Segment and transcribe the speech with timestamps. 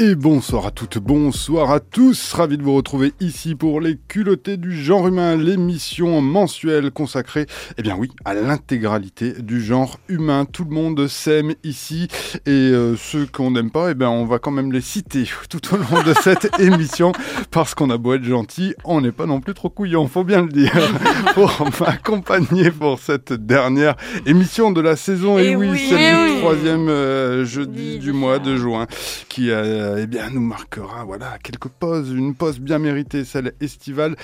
[0.00, 2.32] Et bonsoir à toutes, bonsoir à tous.
[2.32, 7.46] Ravi de vous retrouver ici pour les culottés du genre humain, l'émission mensuelle consacrée,
[7.78, 10.44] eh bien oui, à l'intégralité du genre humain.
[10.44, 12.06] Tout le monde s'aime ici
[12.46, 15.74] et euh, ceux qu'on n'aime pas, eh bien on va quand même les citer tout
[15.74, 17.10] au long de cette émission
[17.50, 20.42] parce qu'on a beau être gentil, on n'est pas non plus trop couillon, faut bien
[20.42, 20.78] le dire.
[21.34, 25.38] pour m'accompagner pour cette dernière émission de la saison.
[25.38, 28.86] Et, oui, c'est le troisième euh, jeudi du mois de juin
[29.28, 33.52] qui a euh, eh bien, nous marquera voilà, quelques pauses, une pause bien méritée, celle
[33.60, 34.16] estivale.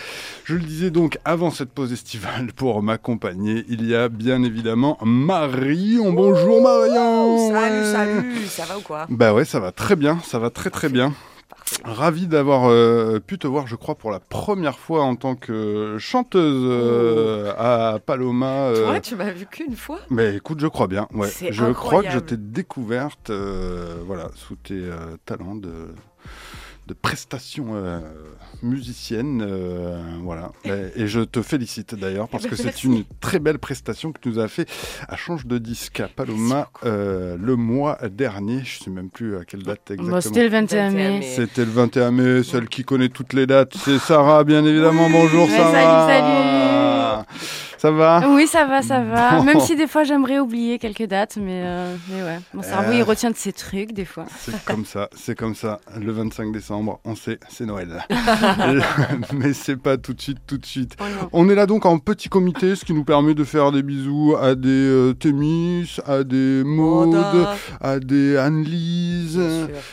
[0.45, 4.99] Je le disais donc avant cette pause estivale, pour m'accompagner, il y a bien évidemment
[5.03, 6.13] Marion.
[6.13, 9.07] Bonjour Marion Salut, salut, ça va ou quoi?
[9.09, 11.13] Bah ouais, ça va très bien, ça va très très bien.
[11.85, 15.97] Ravi d'avoir euh, pu te voir, je crois, pour la première fois en tant que
[15.99, 17.61] chanteuse euh, oh.
[17.61, 18.73] à Paloma.
[18.75, 21.09] Toi, tu m'as vu qu'une fois Mais écoute, je crois bien.
[21.13, 21.29] Ouais.
[21.51, 23.31] Je crois que je t'ai découverte
[24.07, 24.89] voilà, sous tes
[25.27, 25.89] talents de
[26.87, 28.01] de prestations euh,
[28.63, 29.43] musiciennes.
[29.47, 30.53] Euh, voilà.
[30.65, 34.39] Et, je te félicite d'ailleurs parce que c'est une très belle prestation que tu nous
[34.39, 34.69] as fait
[35.09, 38.63] à Change de disque à Paloma euh, le mois dernier.
[38.65, 40.21] Je ne sais même plus à quelle date exactement.
[40.21, 41.23] C'était le 21 mai.
[41.23, 42.43] C'était le 21 mai.
[42.43, 45.09] Celle qui connaît toutes les dates, c'est Sarah, bien évidemment.
[45.11, 46.07] Bonjour Sarah.
[46.07, 46.54] Salut, salut.
[47.85, 49.43] Ça va Oui, ça va, ça va.
[49.43, 53.03] Même si des fois j'aimerais oublier quelques dates, mais, euh, mais ouais, mon cerveau il
[53.03, 53.05] euh.
[53.05, 54.25] retient de ces trucs des fois.
[54.39, 55.81] C'est comme ça, c'est comme ça.
[56.01, 58.03] Le 25 décembre, on sait, c'est Noël.
[59.35, 60.97] mais c'est pas tout de suite, tout de suite.
[60.99, 61.05] Oh
[61.35, 64.35] on est là donc en petit comité, ce qui nous permet de faire des bisous
[64.41, 67.23] à des euh, Thémis, à des Maude,
[67.83, 69.39] à des Anne-Lise,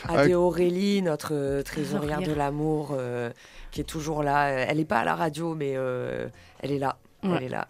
[0.08, 2.96] à, des Aurélie, notre trésorière de l'amour,
[3.70, 4.48] qui est toujours là.
[4.48, 5.72] Elle n'est pas à la radio, mais
[6.60, 6.96] elle est là.
[7.22, 7.68] Elle est là.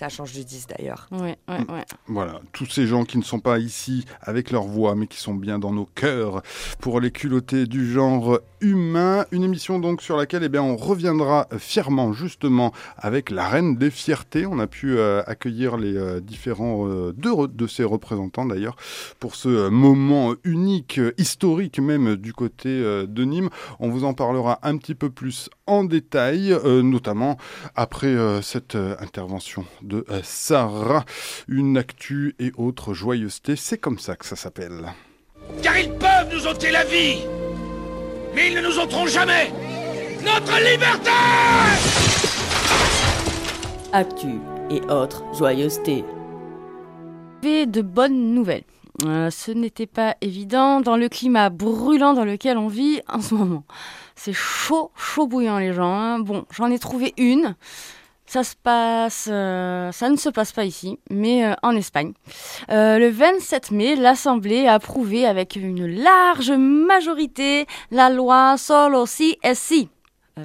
[0.00, 1.08] À Change de 10 d'ailleurs.
[1.12, 1.84] Ouais, ouais, ouais.
[2.06, 5.34] Voilà, tous ces gens qui ne sont pas ici avec leur voix, mais qui sont
[5.34, 6.42] bien dans nos cœurs
[6.80, 9.26] pour les culottés du genre humain.
[9.32, 13.90] Une émission donc sur laquelle eh bien, on reviendra fièrement justement avec la reine des
[13.90, 14.46] fiertés.
[14.46, 18.76] On a pu euh, accueillir les euh, différents, euh, deux de ses représentants d'ailleurs,
[19.20, 23.50] pour ce moment unique, historique même du côté de Nîmes.
[23.78, 27.36] On vous en parlera un petit peu plus en détail, notamment
[27.74, 31.04] après cette intervention de euh, Sarah.
[31.48, 34.92] Une actu et autre joyeuseté, c'est comme ça que ça s'appelle.
[35.62, 37.18] Car ils peuvent nous ôter la vie,
[38.34, 39.52] mais ils ne nous ôteront jamais
[40.24, 41.10] notre liberté
[43.92, 44.40] Actu
[44.70, 46.04] et autres joyeuseté.
[47.42, 48.64] De bonnes nouvelles.
[49.04, 53.34] Euh, ce n'était pas évident dans le climat brûlant dans lequel on vit en ce
[53.34, 53.64] moment.
[54.16, 55.92] C'est chaud, chaud bouillant les gens.
[55.92, 56.18] Hein.
[56.18, 57.54] Bon, j'en ai trouvé une.
[58.34, 62.12] Euh, ça ne se passe pas ici, mais euh, en Espagne.
[62.70, 69.38] Euh, le 27 mai, l'Assemblée a approuvé avec une large majorité la loi Solo si
[69.42, 69.88] es si,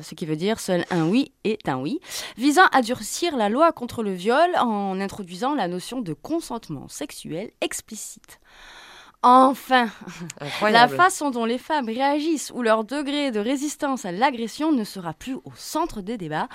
[0.01, 1.99] ce qui veut dire seul un oui est un oui,
[2.37, 7.49] visant à durcir la loi contre le viol en introduisant la notion de consentement sexuel
[7.61, 8.39] explicite.
[9.23, 9.87] Enfin,
[10.63, 15.13] la façon dont les femmes réagissent ou leur degré de résistance à l'agression ne sera
[15.13, 16.49] plus au centre des débats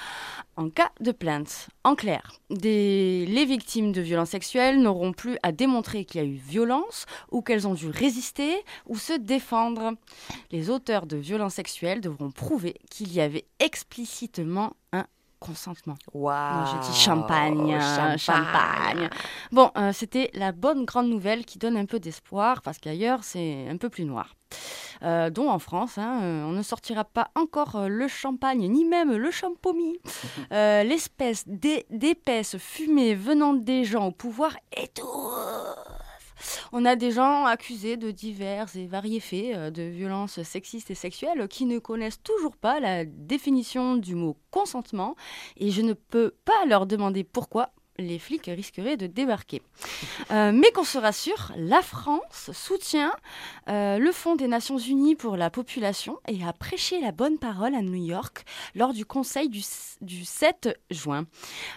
[0.56, 1.68] en cas de plainte.
[1.84, 6.34] En clair, les victimes de violences sexuelles n'auront plus à démontrer qu'il y a eu
[6.34, 9.92] violence ou qu'elles ont dû résister ou se défendre.
[10.50, 14.72] Les auteurs de violences sexuelles devront prouver qu'il y avait explicitement
[15.40, 15.96] consentement.
[16.12, 17.78] Waouh Je dis champagne,
[18.18, 19.08] champagne.
[19.52, 23.68] Bon, euh, c'était la bonne grande nouvelle qui donne un peu d'espoir parce qu'ailleurs c'est
[23.68, 24.34] un peu plus noir.
[25.02, 29.14] Euh, dont en France, hein, euh, on ne sortira pas encore le champagne ni même
[29.14, 29.98] le champomis.
[30.50, 35.06] L'espèce d'épaisse fumée venant des gens au pouvoir est tout
[36.72, 40.94] on a des gens accusés de divers et variés faits euh, de violences sexistes et
[40.94, 45.16] sexuelles qui ne connaissent toujours pas la définition du mot consentement
[45.56, 49.62] et je ne peux pas leur demander pourquoi les flics risqueraient de débarquer.
[50.30, 53.12] Euh, mais qu'on se rassure, la France soutient
[53.68, 57.74] euh, le Fonds des Nations Unies pour la population et a prêché la bonne parole
[57.74, 58.44] à New York
[58.74, 61.26] lors du Conseil du, 7 juin.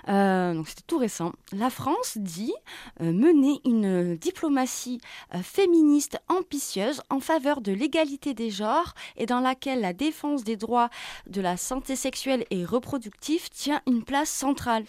[0.08, 1.34] Euh, donc c'était tout récent.
[1.52, 2.54] La France dit
[3.00, 5.00] mener une diplomatie
[5.42, 10.90] féministe ambitieuse en faveur de l'égalité des genres et dans laquelle la défense des droits
[11.28, 14.84] de la santé sexuelle et reproductive tient une place centrale.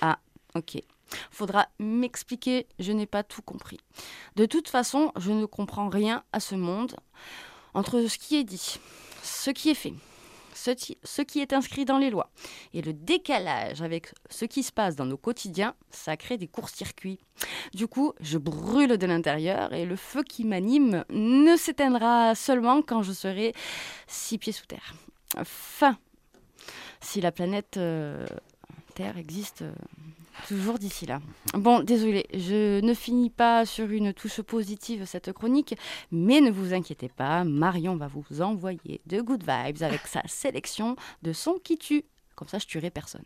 [0.00, 0.18] Ah,
[0.54, 0.78] Ok.
[1.30, 3.78] Faudra m'expliquer, je n'ai pas tout compris.
[4.36, 6.96] De toute façon, je ne comprends rien à ce monde
[7.74, 8.78] entre ce qui est dit,
[9.22, 9.94] ce qui est fait,
[10.54, 12.30] ce, qui est inscrit dans les lois.
[12.74, 17.18] Et le décalage avec ce qui se passe dans nos quotidiens, ça crée des courts-circuits.
[17.74, 23.02] Du coup, je brûle de l'intérieur et le feu qui m'anime ne s'éteindra seulement quand
[23.02, 23.52] je serai
[24.06, 24.94] six pieds sous terre.
[25.44, 25.98] Fin.
[27.00, 28.26] Si la planète euh,
[28.90, 29.62] Terre existe.
[29.62, 29.72] Euh,
[30.40, 31.20] toujours d'ici là.
[31.54, 35.74] Bon, désolé, je ne finis pas sur une touche positive cette chronique,
[36.10, 40.96] mais ne vous inquiétez pas, Marion va vous envoyer de good vibes avec sa sélection
[41.22, 42.04] de sons qui tuent.
[42.34, 43.24] Comme ça, je tuerai personne.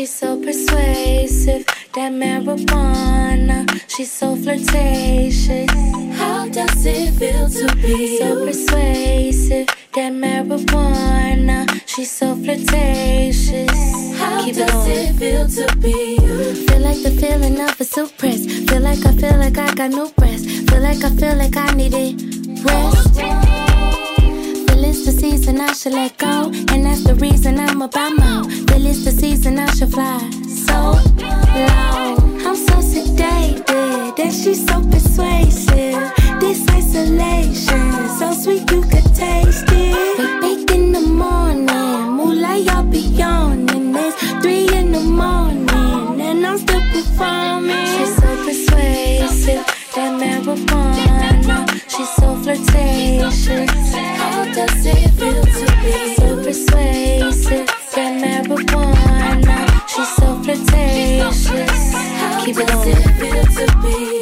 [0.00, 3.68] She's so persuasive, that marijuana.
[3.86, 5.70] She's so flirtatious.
[6.16, 9.66] How does it feel to be so persuasive?
[9.92, 11.68] That marijuana.
[11.84, 14.16] She's so flirtatious.
[14.16, 16.66] How Keep does it, it feel to be you?
[16.66, 18.46] Feel like the feeling of a suppress.
[18.46, 20.46] Feel like I feel like I got no breath.
[20.46, 22.64] Feel like I feel like I need it.
[22.64, 23.39] Rest
[25.00, 26.50] it's the season I should let go.
[26.72, 30.74] And that's the reason I'm about my Feel it's the season I should fly so
[31.18, 32.16] low.
[32.46, 36.02] I'm so sedated, and she's so persuasive.
[36.40, 40.42] This isolation, so sweet you could taste it.
[40.42, 41.66] We in the morning,
[42.16, 43.94] moonlight, y'all be yawning.
[43.96, 47.86] It's three in the morning, and I'm still performing.
[47.94, 49.64] She's so persuasive,
[49.94, 51.09] that marijuana.
[52.50, 53.92] Flirtatious
[54.52, 57.66] does it feel to be so persuasive?
[57.94, 59.56] That marijuana,
[59.86, 61.44] she's so flirtatious.
[62.44, 64.19] Keep it on.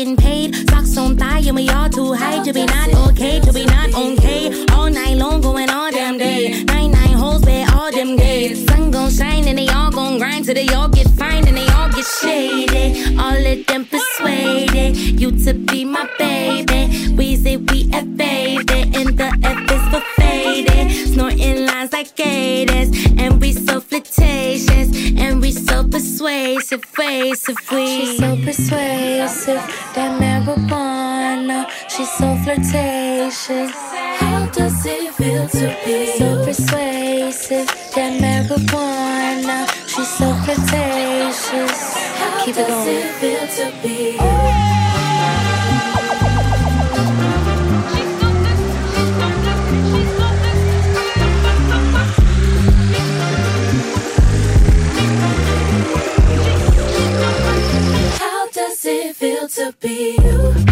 [0.00, 0.54] Getting paid.
[0.70, 3.92] Socks on thigh and we all too high to be not okay, to be not
[3.94, 4.64] okay.
[4.72, 6.64] All night long, going all damn day.
[6.64, 8.66] Nine nine holes, where all them days.
[8.66, 11.68] Sun gon' shine and they all gon' grind till they all get fine and they
[11.76, 13.18] all get shaded.
[13.18, 17.12] All of them persuaded you to be my baby.
[17.14, 21.12] We say we a baby, and the F is for faded.
[21.12, 22.88] Snorting lines like gators,
[23.18, 24.79] and we so flirtatious,
[26.20, 26.84] persuasive.
[27.70, 29.62] She's so persuasive,
[29.94, 31.66] that marijuana.
[31.88, 33.72] She's so flirtatious.
[34.20, 37.66] How does it feel to be so persuasive?
[37.94, 41.94] That marijuana, she's so flirtatious.
[42.18, 42.88] How Keep it going.
[42.88, 44.16] It feel to be?
[44.20, 44.59] Oh, How
[58.90, 60.69] it feel to be you?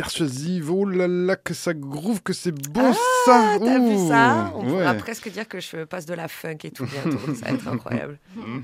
[0.00, 0.70] Persuasive.
[0.70, 3.58] Oh là là, que ça groove, que c'est bon ah, ça.
[3.58, 4.52] T'as vu ça?
[4.54, 7.34] On pourra presque dire que je passe de la funk et tout bientôt.
[7.34, 8.18] ça va être incroyable.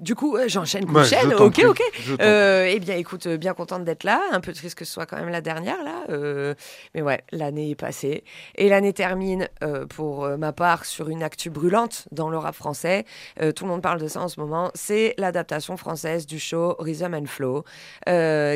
[0.00, 1.34] Du coup, j'enchaîne, bah, chaîne.
[1.34, 1.82] Ok, ok.
[2.20, 4.20] Euh, eh bien, écoute, euh, bien contente d'être là.
[4.30, 6.04] Un peu triste que ce soit quand même la dernière là.
[6.10, 6.54] Euh,
[6.94, 8.24] mais ouais, l'année est passée
[8.54, 9.48] et l'année termine
[9.88, 13.04] pour ma part sur une actu brûlante dans le rap français.
[13.56, 14.70] tout le monde parle de ça en ce moment.
[14.74, 17.64] C'est l'adaptation française du show Rhythm and Flow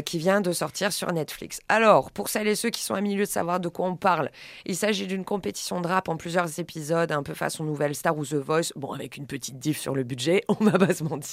[0.05, 1.61] qui vient de sortir sur Netflix.
[1.69, 4.31] Alors, pour celles et ceux qui sont à milieu de savoir de quoi on parle,
[4.67, 8.25] il s'agit d'une compétition de rap en plusieurs épisodes, un peu façon Nouvelle Star ou
[8.25, 8.73] The Voice.
[8.77, 11.32] Bon, avec une petite diff sur le budget, on va pas se mentir.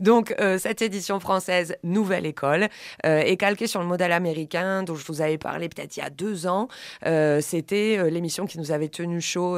[0.00, 2.68] Donc, cette édition française, Nouvelle École,
[3.04, 6.10] est calquée sur le modèle américain dont je vous avais parlé peut-être il y a
[6.10, 6.68] deux ans.
[7.02, 9.56] C'était l'émission qui nous avait tenu chaud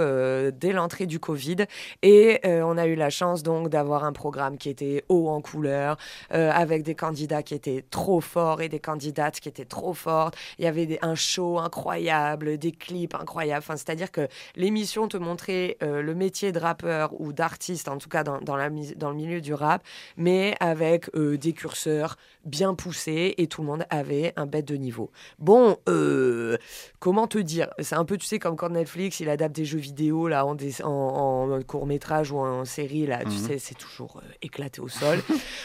[0.52, 1.66] dès l'entrée du Covid.
[2.02, 5.96] Et on a eu la chance donc d'avoir un programme qui était haut en couleur,
[6.30, 10.36] avec des candidats qui étaient trop forts et des candidates qui étaient trop fortes.
[10.58, 13.58] Il y avait un show incroyable, des clips incroyables.
[13.58, 18.08] Enfin, C'est-à-dire que l'émission te montrait euh, le métier de rappeur ou d'artiste, en tout
[18.08, 19.81] cas dans le milieu du rap,
[20.16, 24.76] mais avec euh, des curseurs bien poussés et tout le monde avait un bête de
[24.76, 25.10] niveau.
[25.38, 26.56] Bon, euh,
[27.02, 27.68] comment te dire?
[27.80, 30.56] C'est un peu, tu sais, comme quand Netflix, il adapte des jeux vidéo là, en,
[30.84, 33.46] en, court-métrage ou en série, là, tu mhm.
[33.48, 35.18] sais, c'est toujours éclaté au sol.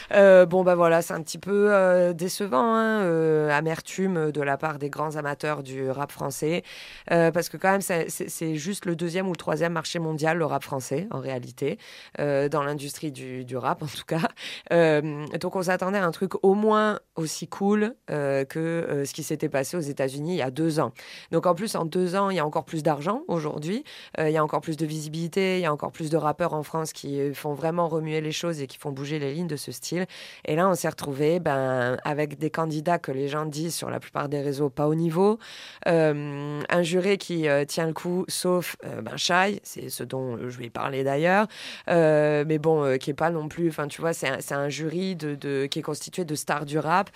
[0.50, 5.15] bon, bah voilà, c'est un petit peu décevant, hein, amertume de la part des grands
[5.15, 6.63] amateurs du rap français,
[7.08, 10.63] parce que quand même, c'est juste le deuxième ou le troisième marché mondial, le rap
[10.63, 11.77] français, en réalité,
[12.20, 14.27] euh, dans l'industrie du, du, rap, en tout cas.
[14.72, 19.24] Euh, donc, on s'attendait à un truc au moins aussi cool euh, que ce qui
[19.24, 20.94] s'était passé aux États-Unis il y a deux ans.
[21.31, 23.84] Donc, en plus, en deux ans, il y a encore plus d'argent aujourd'hui,
[24.17, 26.63] il y a encore plus de visibilité, il y a encore plus de rappeurs en
[26.63, 29.72] France qui font vraiment remuer les choses et qui font bouger les lignes de ce
[29.72, 30.05] style.
[30.46, 34.00] Et là, on s'est retrouvé ben, avec des candidats que les gens disent sur la
[34.00, 35.39] plupart des réseaux pas au niveau,
[35.86, 40.69] un juré qui tient le coup, sauf euh, ben, Shai, c'est ce dont je vais
[40.69, 41.48] parler d'ailleurs,
[41.89, 44.69] euh, mais bon, euh, qui est pas non plus, enfin tu vois, c'est un, un,
[44.69, 47.10] jury de, qui est constitué de stars du rap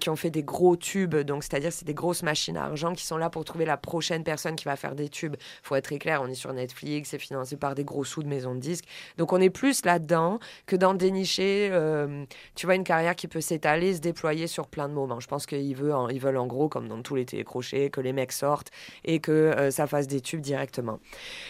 [0.00, 3.04] qui ont fait des gros tubes, donc c'est-à-dire c'est des grosses machines à argent qui
[3.04, 5.36] sont là pour trouver la prochaine personne qui va faire des tubes.
[5.62, 8.28] Faut être très clair, on est sur Netflix, c'est financé par des gros sous de
[8.28, 8.84] maisons de disques,
[9.16, 11.70] donc on est plus là-dedans que dans dénicher,
[12.54, 15.20] tu vois, une carrière qui peut s'étaler, se déployer sur plein de moments.
[15.20, 18.12] Je pense qu'ils veulent, ils veulent en gros, comme dans tous les télécrochets, que les
[18.12, 18.70] mecs sortent
[19.04, 21.00] et que ça fasse des tubes directement.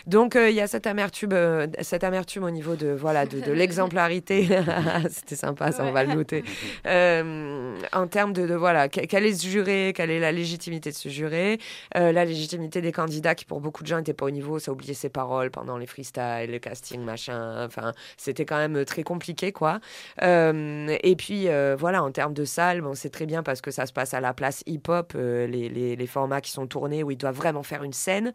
[0.06, 3.52] Donc euh, il y a cette amertume, euh, cette amertume au niveau de voilà de,
[3.52, 4.48] l'exemplarité.
[5.10, 6.44] C'était sympa, ça on va le noter.
[6.86, 11.08] Euh, en termes de, voilà quel est ce juré, quelle est la légitimité de ce
[11.08, 11.58] juré,
[11.95, 14.95] la légitimité des candidats qui pour beaucoup de gens n'étaient pas au niveau, ça oubliait
[14.95, 17.64] ses paroles pendant les freestyles, le casting, machin.
[17.64, 19.80] Enfin c'était quand même très compliqué quoi.
[20.21, 23.92] et puis voilà en termes de salle, bon c'est très bien parce que ça se
[23.92, 27.62] passe à la place hip-hop, les, les, formats qui sont tournés où ils doivent vraiment
[27.62, 28.33] faire une scène.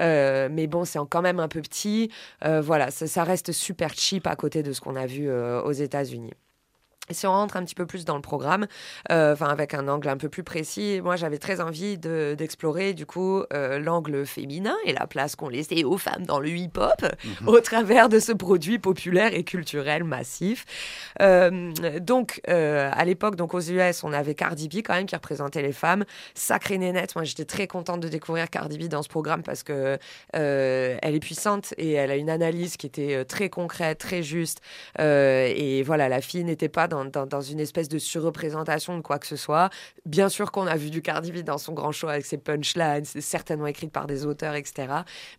[0.00, 2.10] Euh, mais bon, c'est quand même un peu petit.
[2.44, 5.72] Euh, voilà, ça, reste super cheap à côté de ce qu'on a vu euh, aux
[5.72, 6.32] États-Unis.
[7.10, 8.66] Si on rentre un petit peu plus dans le programme,
[9.10, 13.04] euh, enfin avec un angle un peu plus précis, moi j'avais très envie d'explorer du
[13.04, 17.48] coup euh, l'angle féminin et la place qu'on laissait aux femmes dans le hip-hop mhm.
[17.48, 20.64] au travers de ce produit populaire et culturel massif.
[21.20, 25.62] Euh, donc à l'époque, donc aux US, on avait Cardi B quand même qui représentait
[25.62, 27.14] les femmes, sacrée nénette.
[27.16, 29.98] Moi j'étais très contente de découvrir Cardi B dans ce programme parce que
[30.32, 34.62] elle est puissante et elle a une analyse qui était très concrète, très juste.
[34.98, 39.36] et voilà, la fille n'était pas dans, une espèce de surreprésentation de quoi que ce
[39.36, 39.70] soit.
[40.06, 43.04] Bien sûr qu'on a vu du Cardi B dans son grand show avec ses punchlines,
[43.04, 44.88] certainement écrites par des auteurs, etc.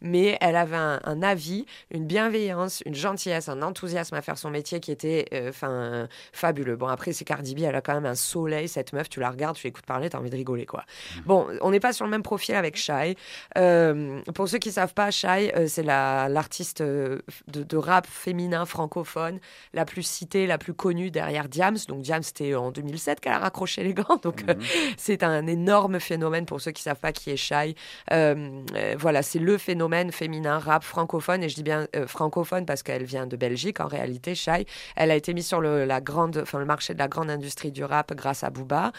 [0.02, 4.80] Mais elle avait un, avis, une bienveillance, une gentillesse, un enthousiasme à faire son métier
[4.80, 6.76] qui était euh, fabuleux.
[6.76, 9.30] Bon, après, c'est Cardi B, elle a quand même un soleil, cette meuf, tu la
[9.30, 10.82] regardes, tu l'écoutes parler, tu as envie de rigoler, quoi.
[10.82, 11.20] Mmh.
[11.26, 13.16] Bon, on n'est pas sur le même profil avec Shai.
[13.58, 19.40] Euh, pour ceux qui savent pas, Shai, euh, c'est l'artiste de, de rap féminin francophone
[19.74, 21.78] la plus citée, la plus connue derrière Diams.
[21.88, 24.20] Donc Diams, c'était en 2007 qu'elle a raccroché les gants.
[24.24, 24.62] Donc euh, mhm.
[24.98, 27.76] c'est un énorme phénomène pour ceux qui savent pas qui est Shai.
[28.12, 31.44] Euh, euh, voilà, c'est le phénomène féminin rap francophone.
[31.44, 34.66] Et je dis bien francophone parce qu'elle vient de Belgique en réalité, Shai.
[34.96, 37.72] Elle a été mise sur le, la grande, enfin, le marché de la grande industrie
[37.72, 38.92] du rap grâce à Booba,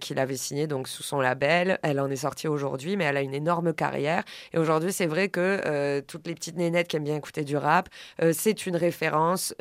[0.00, 1.78] qui l'avait signé donc sous son label.
[1.82, 4.24] Elle en est sortie aujourd'hui, mais elle a une énorme carrière.
[4.52, 7.88] Et aujourd'hui, c'est vrai que toutes les petites nénettes qui aiment bien écouter du rap,
[8.32, 9.54] c'est une référence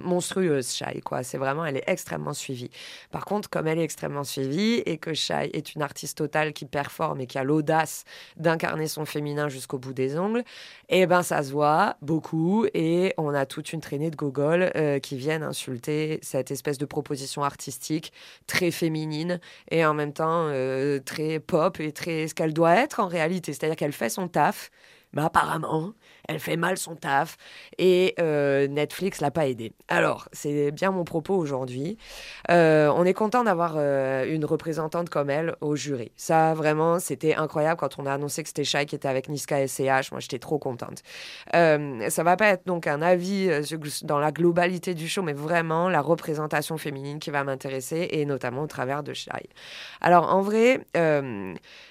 [0.00, 1.00] monstrueuse, Shai.
[1.04, 1.15] Quoi.
[1.22, 2.70] C'est vraiment, elle est extrêmement suivie.
[3.10, 6.64] Par contre, comme elle est extrêmement suivie et que Shai est une artiste totale qui
[6.64, 8.04] performe et qui a l'audace
[8.36, 10.44] d'incarner son féminin jusqu'au bout des ongles,
[10.88, 14.98] eh ben ça se voit beaucoup et on a toute une traînée de gogoles euh,
[14.98, 18.12] qui viennent insulter cette espèce de proposition artistique
[18.46, 23.00] très féminine et en même temps euh, très pop et très ce qu'elle doit être
[23.00, 23.52] en réalité.
[23.52, 24.70] C'est-à-dire qu'elle fait son taf,
[25.12, 25.92] mais apparemment,
[26.28, 27.36] elle fait mal son taf
[27.78, 29.72] et euh, Netflix l'a pas aidé.
[29.88, 31.96] Alors, c'est bien mon propos aujourd'hui.
[32.50, 36.12] Euh, on est content d'avoir euh, une représentante comme elle au jury.
[36.16, 39.60] Ça, vraiment, c'était incroyable quand on a annoncé que c'était Shai qui était avec Niska
[39.60, 39.66] et.
[40.10, 41.02] Moi, j'étais trop contente.
[41.52, 43.48] ça va pas être donc un avis
[44.02, 48.62] dans la globalité du show, mais vraiment la représentation féminine qui va m'intéresser et notamment
[48.62, 49.48] au travers de Shai.
[50.00, 50.86] Alors, en vrai,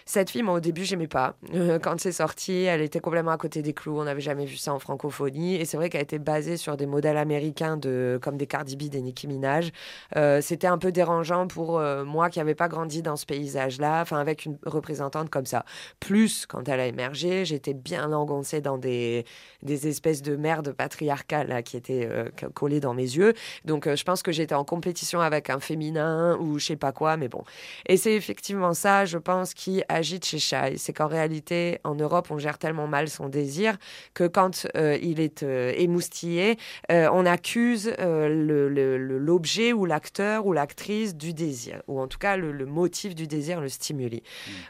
[0.05, 1.35] cette fille, moi, au début, j'aimais pas.
[1.81, 3.99] quand c'est sorti, elle était complètement à côté des clous.
[3.99, 5.55] On n'avait jamais vu ça en francophonie.
[5.55, 8.89] Et c'est vrai qu'elle était basée sur des modèles américains de, comme des Cardi B,
[8.89, 9.71] des Nicki Minaj.
[10.17, 14.01] Euh, c'était un peu dérangeant pour euh, moi qui n'avais pas grandi dans ce paysage-là,
[14.01, 15.63] enfin avec une représentante comme ça.
[15.99, 19.25] Plus, quand elle a émergé, j'étais bien engoncée dans des,
[19.61, 23.33] des espèces de merde patriarcales là, qui étaient euh, collées dans mes yeux.
[23.63, 27.15] Donc je pense que j'étais en compétition avec un féminin ou je sais pas quoi,
[27.15, 27.43] mais bon.
[27.87, 30.77] Et c'est effectivement ça, je pense, qui agite chez Shai.
[30.77, 33.77] C'est qu'en réalité, en Europe, on gère tellement mal son désir
[34.15, 36.57] que quand il est émoustillé,
[36.89, 43.13] on accuse l'objet ou l'acteur ou l'actrice du désir, ou en tout cas le, motif
[43.13, 44.23] du désir le stimuli.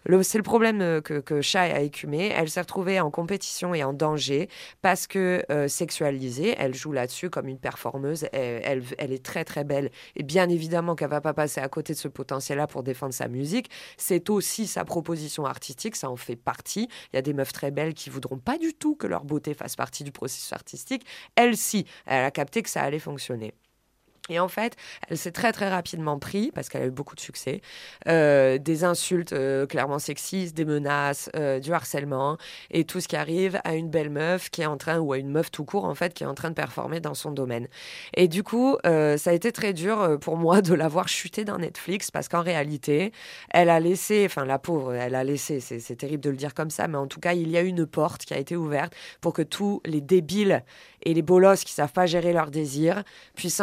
[0.07, 0.23] Mm.
[0.23, 2.31] C'est le problème euh, que, que Shai a écumé.
[2.35, 4.49] Elle s'est retrouvée en compétition et en danger
[4.81, 9.63] parce que euh, sexualisée, elle joue là-dessus comme une performeuse, elle, elle, est très très
[9.63, 13.13] belle et bien évidemment qu'elle va pas passer à côté de ce potentiel-là pour défendre
[13.13, 13.69] sa musique.
[13.97, 16.87] C'est aussi sa proposition artistique, ça en fait partie.
[17.13, 19.23] Il y a des meufs très belles qui voudront pas du tout que leur
[19.53, 21.05] fasse partie du processus artistique.
[21.35, 23.53] Elle, si, elle a capté que ça allait fonctionner.
[24.29, 24.75] Et en fait,
[25.07, 27.61] elle s'est très très rapidement pris, parce qu'elle a eu beaucoup de succès,
[28.07, 32.37] euh, des insultes euh, clairement sexistes, des menaces, euh, du harcèlement,
[32.71, 35.19] et tout ce qui arrive à une belle meuf qui est en train, ou à
[35.19, 37.67] une meuf tout court en fait, qui est en train de performer dans son domaine.
[38.15, 41.59] Et du coup, ça a été très dur pour moi de la voir chuter dans
[41.59, 43.11] Netflix, parce qu'en réalité,
[43.51, 46.69] elle a laissé, enfin la pauvre, elle a laissé, c'est terrible de le dire comme
[46.69, 49.33] ça, mais en tout cas, il y a une porte qui a été ouverte pour
[49.33, 50.63] que tous les débiles
[51.03, 53.03] et les bolosses qui savent pas gérer leurs désirs
[53.35, 53.61] puissent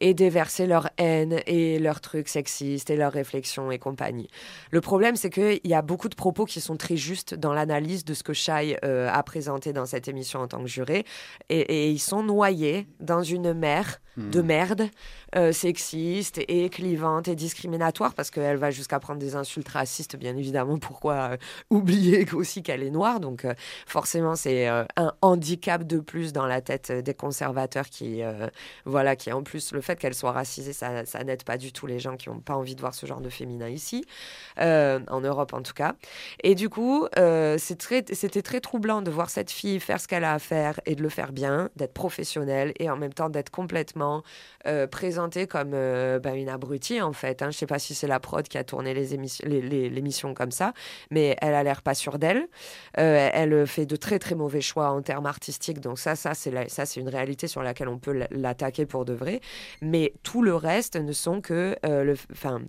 [0.00, 4.28] et déverser leur haine et leurs trucs sexistes et leurs réflexions et compagnie.
[4.70, 8.04] Le problème, c'est qu'il y a beaucoup de propos qui sont très justes dans l'analyse
[8.04, 11.04] de ce que Shai euh, a présenté dans cette émission en tant que juré
[11.48, 14.46] et, ils sont noyés dans une mer de hmm.
[14.46, 14.90] merde
[15.36, 20.36] euh, sexiste et clivante et discriminatoire parce qu'elle va jusqu'à prendre des insultes racistes, bien
[20.36, 20.78] évidemment.
[20.78, 21.36] Pourquoi euh,
[21.70, 23.20] oublier aussi qu'elle est noire?
[23.20, 23.46] Donc,
[23.86, 28.48] forcément, c'est un handicap de plus dans la tête des conservateurs qui, euh,
[28.84, 31.98] voilà, qui en plus, le fait qu'elle soit racisée, ça, n'aide pas du tout les
[31.98, 34.04] gens qui n'ont pas envie de voir ce genre de féminin ici,
[34.60, 35.94] euh, en Europe en tout cas.
[36.42, 40.34] Et du coup, euh, c'était très troublant de voir cette fille faire ce qu'elle a
[40.34, 44.22] à faire et de le faire bien, d'être professionnelle et en même temps d'être complètement
[44.90, 47.40] présentée comme bah, une abrutie en fait.
[47.40, 47.46] Hein.
[47.46, 49.16] Je ne sais pas si c'est la prod qui a tourné les
[49.88, 50.74] l'émission comme ça,
[51.10, 52.48] mais elle a l'air pas sûre d'elle.
[52.94, 56.86] elle fait de très très mauvais choix en termes artistiques, donc ça, ça, c'est ça,
[56.86, 59.27] c'est une réalité sur laquelle on peut l'attaquer pour de vrai.
[59.82, 62.16] Mais tout le reste ne sont que euh, le.
[62.32, 62.60] Enfin,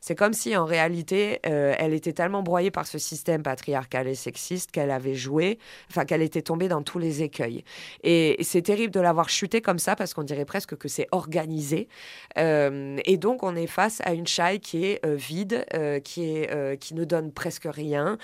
[0.00, 4.14] c'est comme si en réalité, euh, elle était tellement broyée par ce système patriarcal et
[4.14, 5.58] sexiste qu'elle avait joué,
[5.90, 7.64] enfin qu'elle était tombée dans tous les écueils.
[8.02, 11.88] Et c'est terrible de l'avoir chuté comme ça parce qu'on dirait presque que c'est organisé.
[12.38, 15.66] Euh, et donc on est face à une chaille qui est vide,
[16.04, 18.18] qui est qui ne donne presque rien,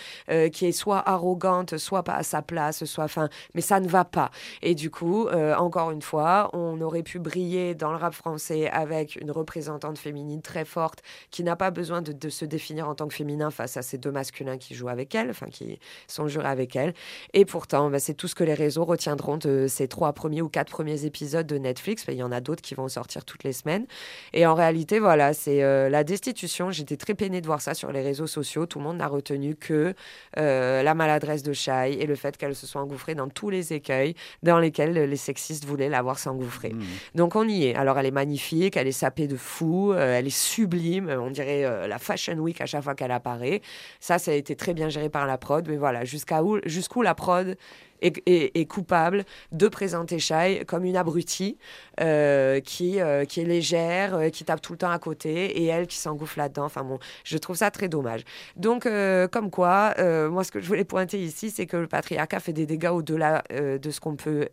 [0.53, 3.05] qui est soit arrogante, soit pas à sa place, soit.
[3.05, 4.31] Enfin, mais ça ne va pas.
[4.63, 9.17] Et du coup, encore une fois, on aurait pu briller dans le rap français avec
[9.17, 13.15] une représentante féminine très forte qui n'a pas besoin de, se définir en tant que
[13.15, 16.77] féminin face à ces deux masculins qui jouent avec elle, enfin qui sont jurés avec
[16.77, 16.95] elle.
[17.33, 20.49] Et pourtant, bah, c'est tout ce que les réseaux retiendront de ces trois premiers ou
[20.49, 22.05] quatre premiers épisodes de Netflix.
[22.07, 23.87] Il y en a d'autres qui vont sortir toutes les semaines.
[24.33, 26.71] Et en réalité, voilà, c'est euh, la destitution.
[26.71, 28.65] J'étais très peinée de voir ça sur les réseaux sociaux.
[28.65, 29.95] Tout le monde n'a retenu que
[30.39, 33.73] euh, la maladresse de Shai et le fait qu'elle se soit engouffrée dans tous les
[33.73, 34.15] écueils
[34.45, 36.75] dans lesquels les sexistes voulaient la voir s'engouffrer.
[36.75, 36.83] Mmh.
[37.17, 37.72] Donc on y est.
[37.75, 41.65] Alors elle est magnifique, elle est sapée de fou, euh, elle est sublime, on dirait
[41.65, 43.63] euh, la Fashion Week à chaque fois qu'elle apparaît.
[44.01, 47.03] Ça, ça a été très bien géré par la prod, mais voilà, jusqu'à où, jusqu'où
[47.03, 47.57] la prod
[48.03, 51.59] est, coupable de présenter Shai comme une abrutie
[52.01, 55.67] euh, qui, euh, qui est légère, euh, qui tape tout le temps à côté, et
[55.67, 56.65] elle qui s'engouffre là-dedans.
[56.65, 58.23] Enfin bon, je trouve ça très dommage.
[58.57, 58.89] Donc,
[59.31, 59.95] comme quoi,
[60.29, 63.43] moi, ce que je voulais pointer ici, c'est que le patriarcat fait des dégâts au-delà
[63.51, 64.49] de ce qu'on peut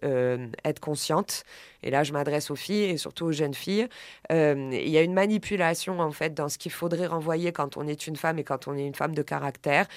[0.63, 1.43] être consciente.
[1.82, 3.88] Et là, je m'adresse aux filles et surtout aux jeunes filles.
[4.30, 8.08] il y a une manipulation, en fait, dans ce qu'il faudrait renvoyer quand on est
[8.08, 9.88] une femme et quand on est une femme de caractère,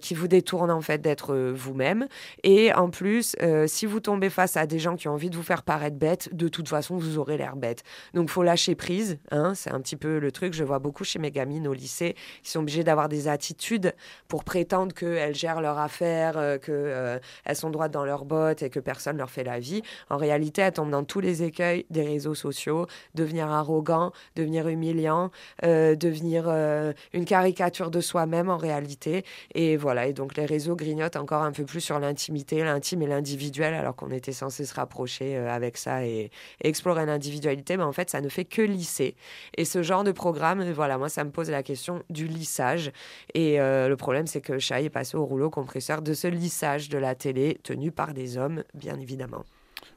[0.00, 2.06] qui vous détourne, en fait, d'être vous-même.
[2.42, 5.42] Et en plus, si vous tombez face à des gens qui ont envie de vous
[5.42, 7.82] faire paraître bête, de toute façon, vous aurez l'air bête.
[8.14, 9.18] Donc, faut lâcher prise.
[9.30, 10.54] Hein, c'est un petit peu le truc.
[10.54, 13.94] Je vois beaucoup chez mes gamines au lycée qui sont obligées d'avoir des attitudes
[14.28, 18.70] pour prétendre qu'elles gèrent leur affaire, euh, qu'elles euh, sont droites dans leurs bottes et
[18.70, 19.82] que personne leur fait la vie.
[20.10, 25.30] En réalité, elles tombent dans tous les écueils des réseaux sociaux, devenir arrogant, devenir humiliant,
[25.64, 26.48] euh, devenir
[27.12, 29.24] une caricature de soi-même en réalité.
[29.54, 30.06] Et voilà.
[30.06, 33.96] Et donc, les réseaux grignotent encore un peu plus sur l'intimité, l'intime et l'individuel, alors
[33.96, 36.04] qu'on était censé se rapprocher avec ça
[36.64, 39.14] explorer l'individualité, mais en fait, ça ne fait que lisser.
[39.56, 42.90] Et ce genre de programme, voilà, moi, ça me pose la question du lissage.
[43.34, 46.98] Et le problème, c'est que Chai est passé au rouleau compresseur de ce lissage de
[46.98, 49.44] la télé tenu par des hommes, bien évidemment.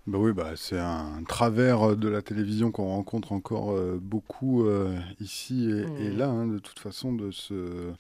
[0.08, 4.98] Bah oui, bah, c'est un travers de la télévision qu'on rencontre encore euh, beaucoup euh,
[5.20, 6.18] ici et, mmh.
[6.18, 7.92] là, hein, de toute façon, de se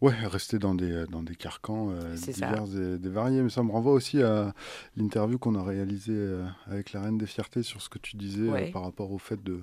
[0.00, 3.42] ouais, rester dans des, dans des carcans euh, divers et, variés.
[3.42, 4.54] Mais ça me renvoie aussi à
[4.96, 6.16] l'interview qu'on a réalisée
[6.70, 9.58] avec la Reine des Fiertés sur ce que tu disais par rapport au fait de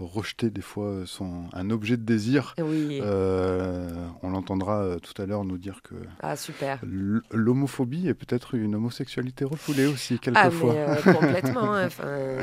[0.00, 2.54] rejeter des fois son, un objet de désir.
[2.58, 3.88] Euh,
[4.22, 6.80] on l'entendra euh, tout à l'heure nous dire que ah, super.
[7.30, 10.74] l'homophobie est peut-être une homosexualité refoulée aussi, quelquefois.
[10.76, 11.58] Ah, mais, euh, complètement.
[11.78, 11.88] Hein.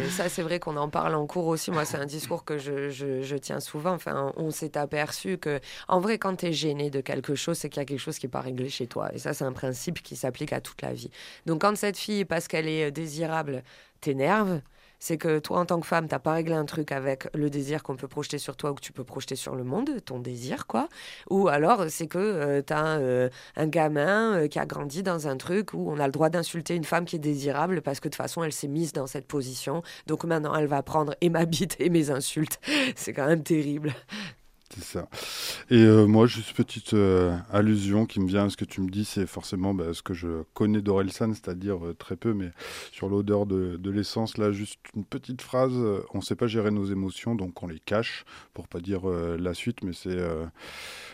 [0.09, 1.71] ça, c'est vrai qu'on en parle en cours aussi.
[1.71, 3.93] Moi, c'est un discours que je, je, je, tiens souvent.
[3.93, 7.69] Enfin, on s'est aperçu que, en vrai, quand tu es gêné de quelque chose, c'est
[7.69, 9.13] qu'il y a quelque chose qui n'est pas réglé chez toi.
[9.13, 11.09] Et ça, c'est un principe qui s'applique à toute la vie.
[11.45, 13.63] Donc, quand cette fille, parce qu'elle est désirable,
[14.01, 14.61] t'énerve,
[14.99, 17.83] c'est que toi, en tant que femme, t'as pas réglé un truc avec le désir
[17.83, 20.67] qu'on peut projeter sur toi ou que tu peux projeter sur le monde, ton désir,
[20.67, 20.87] quoi.
[21.29, 25.27] Ou alors, c'est que euh, tu as euh, un gamin euh, qui a grandi dans
[25.27, 28.07] un truc où on a le droit d'insulter une femme qui est désirable parce que
[28.07, 29.83] de toute façon, elle s'est mise dans cette position.
[30.07, 32.59] Donc maintenant, elle va prendre et ma bite et mes insultes.
[32.95, 33.93] c'est quand même terrible.
[34.75, 35.07] C'est ça.
[35.69, 38.89] Et euh, moi, juste petite euh, allusion qui me vient à ce que tu me
[38.89, 42.51] dis, c'est forcément bah, ce que je connais d'Orelsan, c'est-à-dire euh, très peu, mais
[42.91, 45.73] sur l'odeur de, l'essence, là, juste une petite phrase.
[46.13, 49.53] on ne sait pas gérer nos émotions, donc on les cache, pour pas dire la
[49.53, 50.17] suite, mais c'est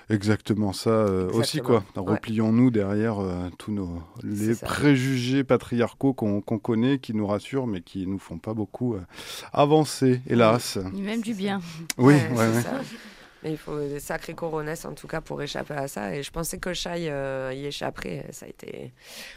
[0.09, 1.83] exactement ça aussi, quoi.
[1.95, 3.17] Replions-nous derrière
[3.59, 8.53] tous nos les préjugés patriarcaux qu'on connaît, qui nous rassurent, mais qui nous font pas
[8.53, 8.95] beaucoup
[9.53, 10.79] avancer, hélas.
[10.93, 11.61] Même du bien.
[11.97, 12.63] Oui, ouais,
[13.43, 16.15] il faut des sacrés coronesses, en tout cas, pour échapper à ça.
[16.15, 18.25] Et je pensais que Shai euh, y échapperait.
[18.31, 18.93] Ça a été.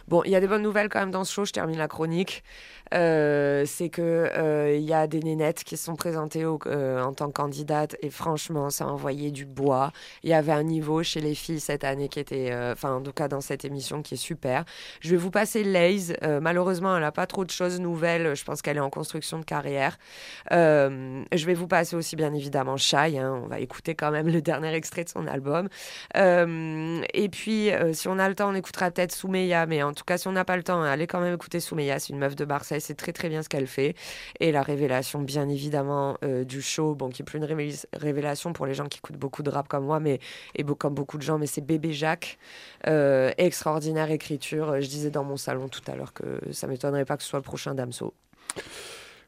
[0.08, 1.44] Bon, il y a des bonnes nouvelles quand même dans ce show.
[1.44, 2.44] Je termine la chronique.
[2.92, 7.32] Euh, c'est que euh, il y a des nénettes qui sont présentées en tant que
[7.32, 7.96] candidates.
[8.02, 9.90] Et franchement, ça a envoyé du bois.
[10.22, 12.54] Il y avait un niveau chez les filles cette année qui était.
[12.72, 14.64] Enfin, en tout cas, dans cette émission qui est super.
[15.00, 16.14] Je vais vous passer Laze.
[16.42, 18.36] malheureusement, elle n'a pas trop de choses nouvelles.
[18.36, 19.98] Je pense qu'elle est en construction de carrière.
[20.50, 23.18] je vais vous passer aussi, bien évidemment, Shai.
[23.18, 23.40] Hein.
[23.44, 25.68] On va écouter quand même le dernier extrait de son album.
[26.16, 29.92] Euh, et puis, euh, si on a le temps, on écoutera peut-être Soumeya, mais en
[29.92, 31.98] tout cas, si on n'a pas le temps, allez quand même écouter Soumeya.
[31.98, 33.94] C'est une meuf de Marseille, c'est très très bien ce qu'elle fait.
[34.40, 38.66] Et la révélation, bien évidemment, euh, du show, bon, qui est plus une révélation pour
[38.66, 40.20] les gens qui écoutent beaucoup de rap comme moi, mais
[40.54, 42.38] et comme beaucoup de gens, mais c'est Bébé Jacques.
[42.84, 44.80] extraordinaire écriture.
[44.80, 47.38] Je disais dans mon salon tout à l'heure que ça m'étonnerait pas que ce soit
[47.38, 48.14] le prochain Damso.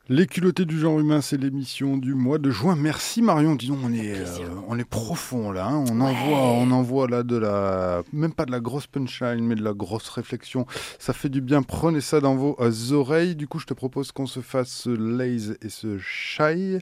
[0.09, 2.77] Les culottés du genre humain, c'est l'émission du mois de juin.
[2.77, 3.57] Merci Marion.
[3.57, 4.25] Disons, on est, euh,
[4.69, 5.67] on est profond là.
[5.67, 5.85] Hein.
[5.91, 9.65] On envoie, on envoie là de la, même pas de la grosse punchline, mais de
[9.65, 10.65] la grosse réflexion.
[11.01, 11.65] Ça fait du bien.
[11.65, 13.35] Prenez ça dans vos euh, oreilles.
[13.35, 16.79] Du coup, je te propose qu'on se fasse ce Laze et ce Shy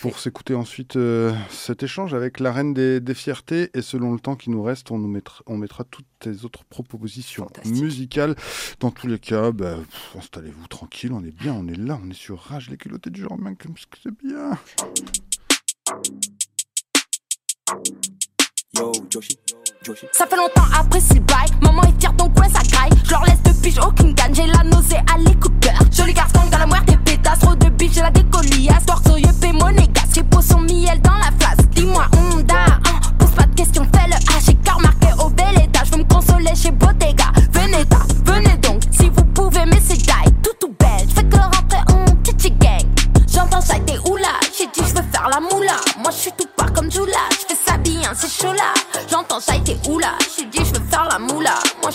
[0.00, 3.70] pour s'écouter ensuite euh, cet échange avec la reine des, fiertés.
[3.74, 6.64] Et selon le temps qui nous reste, on nous mettra, on mettra toutes tes autres
[6.64, 8.34] propositions musicales.
[8.80, 9.76] Dans tous les cas, bah,
[10.18, 11.12] installez-vous tranquille.
[11.12, 13.54] On est bien, on est là, on est sur Rage les culottés du genre même
[13.54, 14.56] comme c'est bien.
[18.78, 19.38] Yo, Joshi.
[20.10, 22.88] Ça fait longtemps après s'il bail, maman est fière donc ouais ça graille.
[23.04, 25.74] Je leur laisse de pige aucune gagne, j'ai la nausée à l'écouteur.
[25.92, 28.86] Joli garçon dans la moire des pétasses, trop de bif, j'ai la décoliasse.
[28.86, 31.68] Torsoyeux, paie monégasque, j'ai son miel dans la face.
[31.72, 34.50] Dis-moi, Honda, hein, pose pas de questions, fais le H,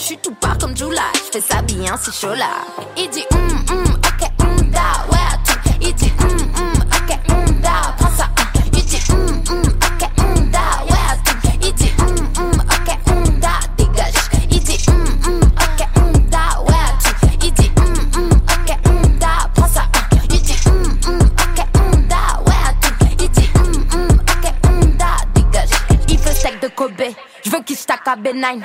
[0.10, 2.65] suis tout pas comme Jula, je fais ça bien, c'est chaud là.
[2.98, 5.69] Il dit hum hum, ok hum da, ouais tout.
[5.80, 8.28] Il dit hum hum, ok hum da, prends ça.
[8.74, 11.38] Il dit hum hum, ok hum da, ouais tout.
[11.62, 14.13] Il dit hum hum, ok hum da, dégage.
[14.50, 17.28] Il dit hum hum, ok hum da, ouais tout.
[17.45, 19.84] Il dit hum hum, ok hum da, prends ça.
[20.32, 23.06] Il dit hum hum, ok hum da, ouais tout.
[23.19, 25.69] Il dit hum hum, ok hum da, dégage.
[26.08, 27.13] Il veut sec de Kobe.
[27.45, 28.63] Je veux qu'il stack à B9.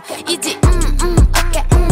[0.00, 1.91] two, easy, mm, mm, okay, mm.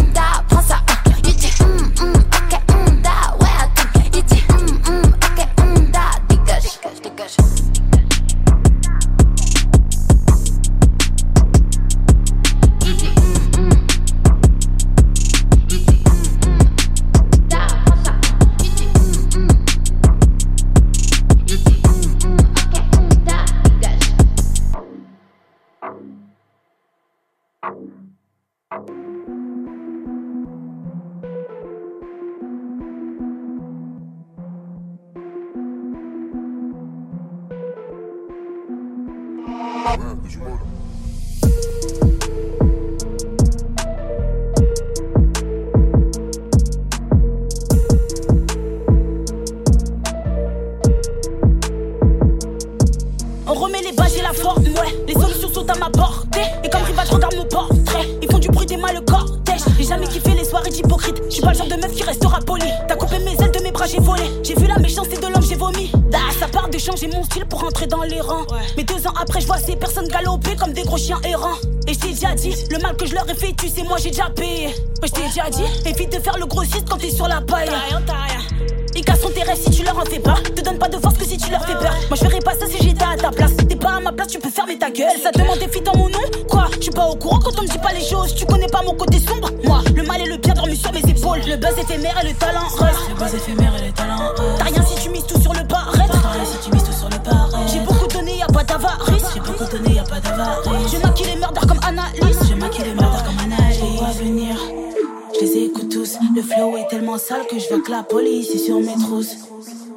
[105.41, 106.19] Je les écoute tous.
[106.37, 109.37] Le flow est tellement sale que je veux que la police est sur mes trousses.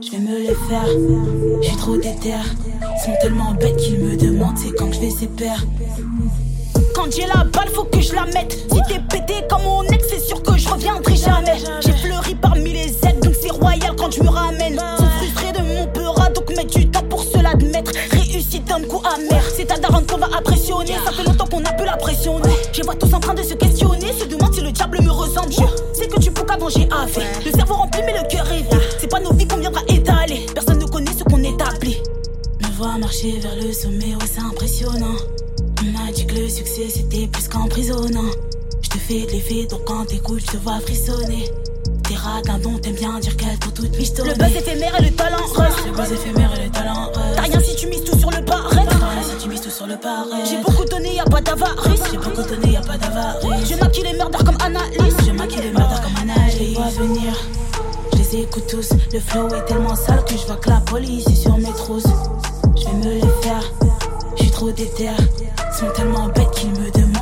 [0.01, 0.85] Je vais me les faire,
[1.61, 2.33] je suis trop déter.
[2.81, 5.65] Ils sont tellement bêtes qu'ils me demandent c'est quand je vais pères.
[6.95, 8.53] Quand j'ai la balle, faut que je la mette.
[8.53, 11.57] Si t'es pété comme mon ex, c'est sûr que je reviendrai jamais.
[11.81, 14.79] J'ai fleuri parmi les aides, donc c'est royal quand je me ramène.
[14.97, 17.91] Sont frustrés de mon peur, donc mets du temps pour se l'admettre.
[18.11, 19.43] Réussite donne coup amer.
[19.57, 20.93] C'est ta daronne qu'on va impressionner.
[21.05, 22.55] Ça fait longtemps qu'on a pu la pressionner.
[22.71, 24.13] Je vois tous en train de se questionner,
[25.93, 27.39] sais que tu peux qu'avant j'ai affaire.
[27.45, 28.81] Le cerveau rempli, mais le cœur est vide.
[28.99, 30.45] C'est pas nos vies qu'on viendra étaler.
[30.53, 32.01] Personne ne connaît ce qu'on établit.
[32.61, 35.15] Me voir marcher vers le sommet, ouais, c'est impressionnant.
[35.81, 38.31] On m'a dit que le succès c'était plus qu'emprisonnant.
[38.81, 41.49] Je te fais de l'effet, donc quand t'écoutes, je te vois frissonner.
[42.03, 42.15] T'es
[42.81, 43.79] t'aimes bien dire qu'elle toute.
[43.79, 45.85] Le buzz éphémère et le talent reste.
[45.85, 47.35] Le buzz éphémère et le talent reste.
[47.35, 48.85] T'as rien si tu mises tout sur le barret.
[48.89, 50.45] T'as rien si tu mises tout sur le barret.
[50.49, 52.01] J'ai beaucoup donné, y a pas d'avarice.
[52.11, 53.69] J'ai beaucoup donné, y a pas d'avarice.
[53.69, 55.15] Je maquille les meurtres comme Analyse.
[55.25, 55.83] Je maquille les comme
[56.21, 56.53] Analyse.
[56.53, 57.33] Je les vois venir.
[58.11, 58.89] Je les écoute tous.
[59.13, 62.03] Le flow est tellement sale que je vois que la police est sur mes trousses.
[62.75, 63.63] Je vais me les faire.
[64.35, 65.09] Je suis trop déter.
[65.09, 67.12] Ils sont tellement bêtes qu'ils me demandent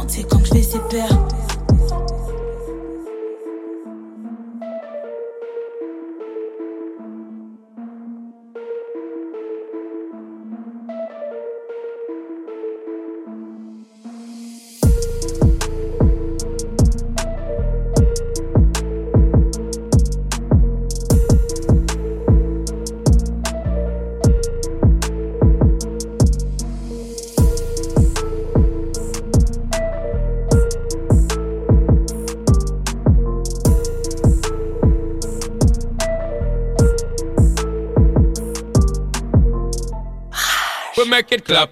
[41.05, 41.69] make it clap.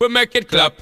[0.00, 0.74] We make it clap.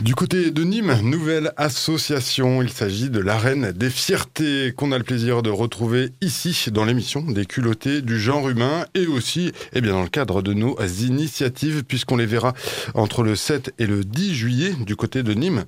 [0.00, 2.62] Du côté de Nîmes, nouvelle association.
[2.62, 7.22] Il s'agit de l'Arène des Fiertés qu'on a le plaisir de retrouver ici dans l'émission
[7.22, 12.16] des culottés du genre humain et aussi eh dans le cadre de nos initiatives puisqu'on
[12.16, 12.54] les verra
[12.94, 15.64] entre le 7 et le 10 juillet du côté de Nîmes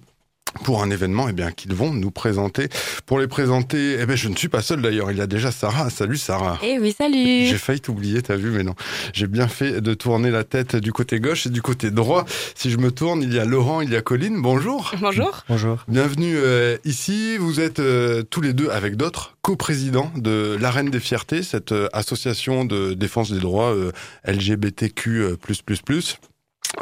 [0.64, 2.68] pour un événement eh bien qu'ils vont nous présenter.
[3.06, 5.52] Pour les présenter, eh bien je ne suis pas seul d'ailleurs, il y a déjà
[5.52, 5.90] Sarah.
[5.90, 6.58] Salut Sarah.
[6.62, 7.46] Eh oui, salut.
[7.46, 8.74] J'ai failli t'oublier, t'as vu, mais non.
[9.12, 12.24] J'ai bien fait de tourner la tête du côté gauche et du côté droit.
[12.54, 14.40] Si je me tourne, il y a Laurent, il y a Colline.
[14.40, 14.92] Bonjour.
[15.00, 15.44] Bonjour.
[15.48, 15.84] Bonjour.
[15.88, 17.36] Bienvenue euh, ici.
[17.38, 21.88] Vous êtes euh, tous les deux avec d'autres co-présidents de l'Arène des Fiertés, cette euh,
[21.92, 23.92] association de défense des droits euh,
[24.26, 25.36] LGBTQ++.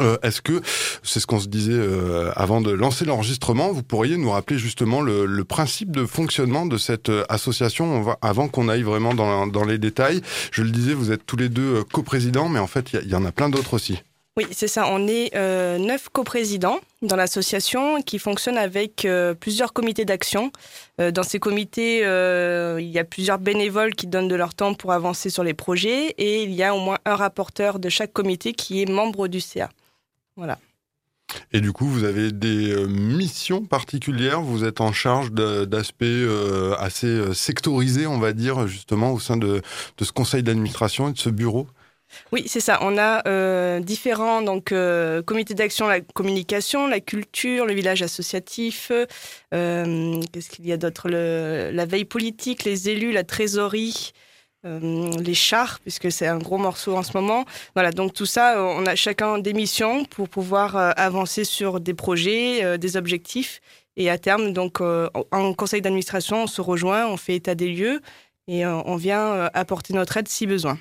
[0.01, 0.61] Euh, Est-ce que,
[1.03, 5.01] c'est ce qu'on se disait euh, avant de lancer l'enregistrement, vous pourriez nous rappeler justement
[5.01, 7.85] le, principe de fonctionnement de cette euh, association?
[7.85, 11.27] On va, avant qu'on aille vraiment dans, dans, les détails Je le disais, vous êtes
[11.27, 14.03] tous les deux coprésidents, mais en fait, il y, en a plein d'autres aussi.
[14.37, 14.87] Oui, c'est ça.
[14.89, 19.07] On est euh, neuf coprésidents dans l'association qui fonctionne avec
[19.39, 20.51] plusieurs comités d'action.
[20.99, 25.31] Dans ces comités, il y a plusieurs bénévoles qui donnent de leur temps pour avancer
[25.31, 28.83] sur les projets et il y a au moins un rapporteur de chaque comité qui
[28.83, 29.69] est membre du CA.
[30.37, 30.59] Voilà.
[31.53, 36.75] Et du coup, vous avez des euh, missions particulières, vous êtes en charge d'aspects euh,
[36.79, 39.63] assez sectorisés, on va dire, justement, au sein de,
[39.97, 41.67] de ce conseil d'administration et de ce bureau?
[42.33, 42.79] Oui, c'est ça.
[42.83, 48.93] On a euh, différents donc euh, comités d'action, la communication, la culture, le village associatif.
[49.53, 51.09] Euh, Qu'est-ce qu'il y a d'autre?
[51.09, 54.13] La veille politique, les élus, la trésorerie.
[54.65, 57.45] Euh, les chars, puisque c'est un gros morceau en ce moment.
[57.75, 61.93] Voilà, donc tout ça, on a chacun des missions pour pouvoir euh, avancer sur des
[61.93, 63.61] projets, euh, des objectifs.
[63.97, 68.01] Et à terme, donc, en conseil d'administration, on se rejoint, on fait état des lieux
[68.49, 70.81] et on vient apporter notre aide si besoin.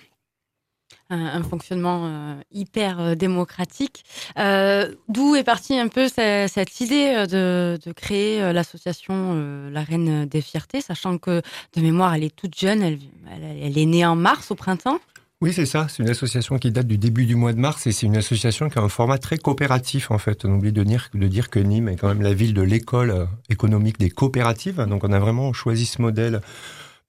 [1.09, 4.03] Un, fonctionnement hyper démocratique.
[4.35, 11.17] D'où est partie un peu cette, idée de, créer l'association La Reine des Fiertés, sachant
[11.17, 11.41] que
[11.75, 14.99] de mémoire, elle est toute jeune, elle est née en mars au printemps.
[15.43, 15.87] Oui, c'est ça.
[15.89, 18.69] C'est une association qui date du début du mois de mars et c'est une association
[18.69, 20.45] qui a un format très coopératif en fait.
[20.45, 21.09] On oublie de dire,
[21.49, 24.81] que Nîmes est quand même la ville de l'école euh, économique des coopératives.
[24.87, 26.39] Donc on a vraiment choisi ce modèle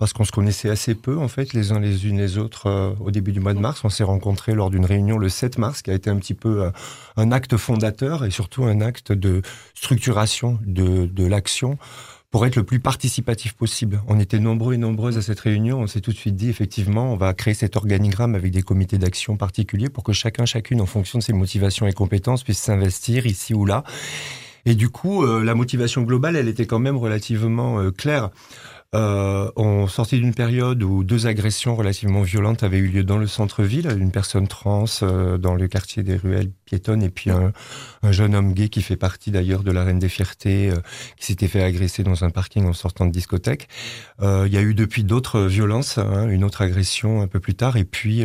[0.05, 2.91] parce qu'on se connaissait assez peu en fait les uns les unes les autres euh,
[3.01, 3.81] au début du mois de mars.
[3.85, 6.65] On s'est rencontrés lors d'une réunion le 7 mars qui a été un petit peu
[6.65, 6.71] euh,
[7.17, 9.41] un acte fondateur et surtout un acte de
[9.73, 11.79] structuration de, l'action
[12.31, 14.03] pour être le plus participatif possible.
[14.07, 15.81] On était nombreux et nombreuses à cette réunion.
[15.81, 18.99] On s'est tout de suite dit, effectivement, on va créer cet organigramme avec des comités
[18.99, 23.25] d'action particuliers pour que chacun, chacune, en fonction de ses motivations et compétences, puisse s'investir
[23.25, 23.85] ici ou là.
[24.67, 28.29] Et du coup, euh, la motivation globale, elle était quand même relativement claire.
[28.95, 33.27] Euh, on sortit d'une période où deux agressions relativement violentes avaient eu lieu dans le
[33.27, 37.53] centre-ville, une personne trans euh, dans le quartier des ruelles piétonnes et puis un,
[38.11, 40.77] jeune homme gay qui fait partie d'ailleurs de la Reine des Fiertés euh,
[41.17, 43.69] qui s'était fait agresser dans un parking en sortant de discothèque.
[44.23, 47.55] Euh, il y a eu depuis d'autres violences, hein, une autre agression un peu plus
[47.55, 48.25] tard et puis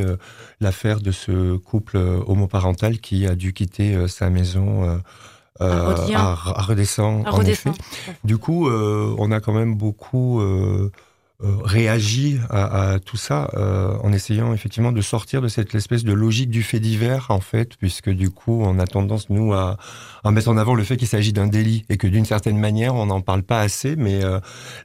[0.60, 5.02] l'affaire de ce couple homoparental qui a dû quitter sa maison
[5.62, 7.34] euh, à, redescendre.
[7.34, 7.72] En effet.
[8.24, 10.92] Du coup, euh, on a quand même beaucoup euh,
[11.42, 13.50] réagi à, à, tout ça
[14.04, 17.76] en essayant effectivement de sortir de cette espèce de logique du fait divers, en fait,
[17.78, 19.78] puisque du coup, on a tendance, nous, à,
[20.24, 22.96] à mettre en avant le fait qu'il s'agit d'un délit et que d'une certaine manière,
[22.96, 24.20] on n'en parle pas assez, mais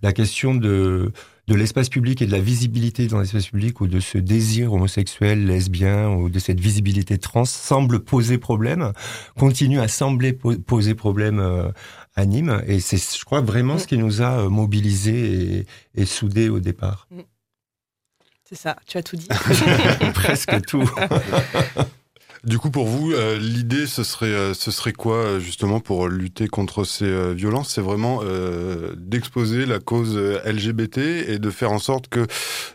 [0.03, 1.13] la question de
[1.47, 5.47] de l'espace public et de la visibilité dans l'espace public ou de ce désir homosexuel,
[5.47, 8.93] lesbien ou de cette visibilité trans semble poser problème,
[9.39, 11.71] continue à sembler poser problème euh,
[12.17, 12.63] à Nîmes.
[12.67, 16.61] Et c'est, je crois, vraiment ce qui nous a euh, mobilisés et, et soudés au
[16.61, 17.09] départ.
[18.49, 19.29] C'est ça, tu as tout dit.
[20.15, 20.89] Presque tout.
[22.45, 26.47] Du coup, pour vous, euh, l'idée, ce serait, euh, ce serait quoi justement pour lutter
[26.47, 27.71] contre ces euh, violences?
[27.71, 28.21] C'est vraiment
[28.97, 32.27] d'exposer la cause LGBT et de faire en sorte que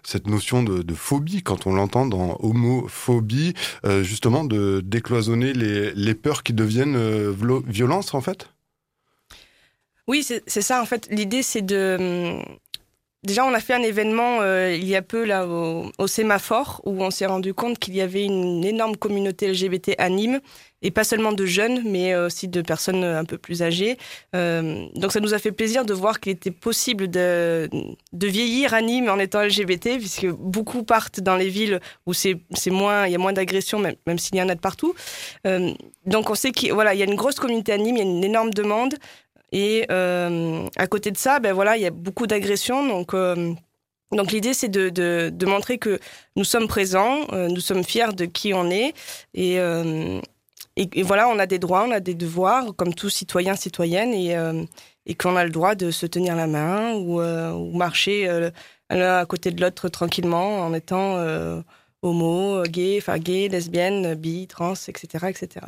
[0.04, 3.54] cette notion de, de phobie, quand on l'entend dans homophobie,
[4.02, 7.32] justement de décloisonner les, les peurs qui deviennent
[7.68, 8.50] violences en fait?
[10.08, 11.08] Oui, c'est ça en fait.
[11.12, 12.44] L'idée, c'est de hum,
[13.24, 17.04] Déjà, on a fait un événement euh, il y a peu là au, sémaphore où
[17.04, 20.40] on s'est rendu compte qu'il y avait une énorme communauté LGBT à Nîmes
[20.82, 23.98] et pas seulement de jeunes, mais aussi de personnes un peu plus âgées.
[24.36, 27.70] Euh, donc, ça nous a fait plaisir de voir qu'il était possible de,
[28.14, 32.40] de vieillir à Nîmes en étant LGBT, puisque beaucoup partent dans les villes où c'est
[32.68, 34.94] moins, il y a moins d'agressions, même, même s'il y en a de partout.
[35.46, 35.74] Euh,
[36.06, 38.08] donc, on sait qu'il voilà, il y a une grosse communauté à Nîmes, il y
[38.08, 38.96] a une énorme demande.
[39.52, 42.88] Et euh, à côté de ça, ben voilà, il y a beaucoup d'agressions.
[42.88, 43.54] Donc, euh,
[44.12, 46.00] donc l'idée, c'est de, de, de, montrer que
[46.36, 48.94] nous sommes présents, euh, nous sommes fiers de qui on est.
[49.34, 49.56] Et,
[50.76, 54.36] et, voilà, on a des droits, on a des devoirs, comme tous citoyens, citoyennes, et,
[55.06, 57.22] et qu'on a le droit de se tenir la main ou,
[57.74, 58.30] marcher
[58.90, 61.18] à côté de l'autre tranquillement en étant
[62.02, 65.28] homo, gay, enfin gay, lesbienne, bi, trans, etc.
[65.28, 65.66] etc.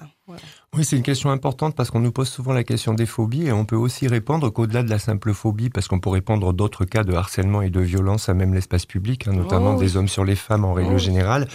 [0.74, 3.52] Oui, c'est une question importante parce qu'on nous pose souvent la question des phobies et
[3.52, 7.04] on peut aussi répondre qu'au-delà de la simple phobie, parce qu'on pourrait répondre d'autres cas
[7.04, 10.24] de harcèlement et de violence à même l'espace public, hein, notamment oh des hommes sur
[10.24, 11.48] les femmes en règle oh générale.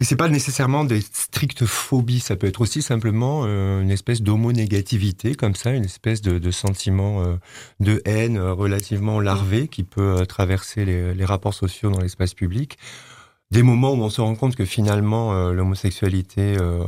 [0.00, 4.22] Et c'est pas nécessairement des strictes phobies, ça peut être aussi simplement euh, une espèce
[4.22, 7.36] d'homonégativité, comme ça, une espèce de, de sentiment euh,
[7.80, 12.78] de haine euh, relativement larvé qui peut traverser les, les rapports sociaux dans l'espace public
[13.50, 16.82] des moments où on se rend compte que finalement euh, l'homosexualité, euh,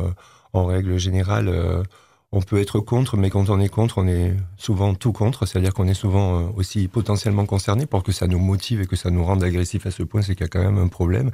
[0.52, 1.82] en règle générale, euh,
[2.30, 5.74] on peut être contre, mais quand on est contre, on est souvent tout contre, c'est-à-dire
[5.74, 9.22] qu'on est souvent aussi potentiellement concerné pour que ça nous motive et que ça nous
[9.22, 11.30] rende agressif à ce point, c'est qu'il y a quand même un problème.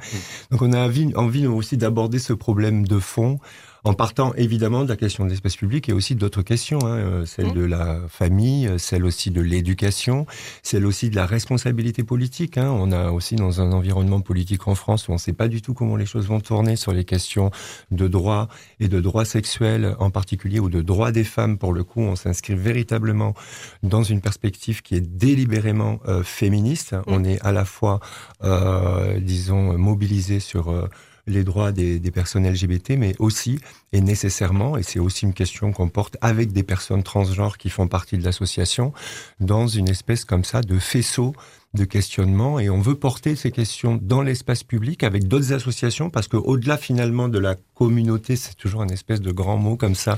[0.51, 3.39] Donc on a envie, envie aussi d'aborder ce problème de fond
[3.83, 7.25] en partant évidemment de la question de l'espace public et aussi d'autres questions, hein, euh,
[7.25, 7.53] celle mmh.
[7.53, 10.25] de la famille, euh, celle aussi de l'éducation,
[10.63, 12.57] celle aussi de la responsabilité politique.
[12.57, 12.69] Hein.
[12.71, 15.61] On a aussi dans un environnement politique en France où on ne sait pas du
[15.61, 17.51] tout comment les choses vont tourner sur les questions
[17.91, 18.49] de droits
[18.79, 22.15] et de droits sexuels en particulier ou de droits des femmes pour le coup, on
[22.15, 23.33] s'inscrit véritablement
[23.83, 26.93] dans une perspective qui est délibérément euh, féministe.
[26.93, 27.01] Mmh.
[27.07, 27.99] On est à la fois,
[28.43, 30.89] euh, disons, mobilisé sur
[31.29, 33.59] les droits des, personnes LGBT, mais aussi
[33.93, 37.87] et nécessairement, et c'est aussi une question qu'on porte avec des personnes transgenres qui font
[37.87, 38.93] partie de l'association,
[39.39, 41.33] dans une espèce comme ça de faisceau
[41.75, 46.27] de questionnement et on veut porter ces questions dans l'espace public avec d'autres associations parce
[46.27, 50.17] que au-delà finalement de la communauté, c'est toujours un espèce de grand mot comme ça,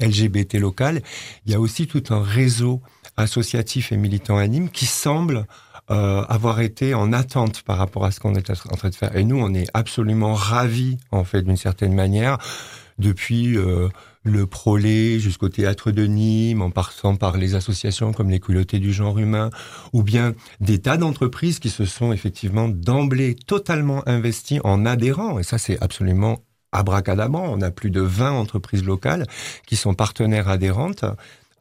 [0.00, 1.02] LGBT local,
[1.44, 2.80] il y a aussi tout un réseau
[3.16, 5.46] associatif et militant anime qui semble
[5.88, 9.16] avoir été en attente par rapport à ce qu'on est en train de faire.
[9.16, 12.38] Et nous, on est absolument ravis, en fait, d'une certaine manière,
[12.98, 13.56] depuis
[14.24, 18.92] le Prolé jusqu'au théâtre de Nîmes, en passant par les associations comme les culottés du
[18.92, 19.50] genre humain,
[19.92, 25.38] ou bien des tas d'entreprises qui se sont effectivement d'emblée totalement investies en adhérents.
[25.38, 26.40] Et ça, c'est absolument
[26.72, 27.46] abracadabrant.
[27.48, 29.26] On a plus de 20 entreprises locales
[29.66, 31.04] qui sont partenaires adhérentes.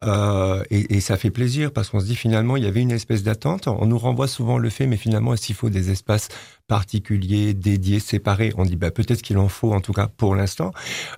[0.04, 2.92] Euh, et, et, ça fait plaisir parce qu'on se dit finalement il y avait une
[2.92, 3.68] espèce d'attente.
[3.68, 6.28] On nous renvoie souvent le fait, mais finalement est-ce qu'il faut des espaces
[6.68, 8.52] particuliers, dédiés, séparés?
[8.58, 10.74] On dit bah peut-être qu'il en faut en tout cas pour l'instant.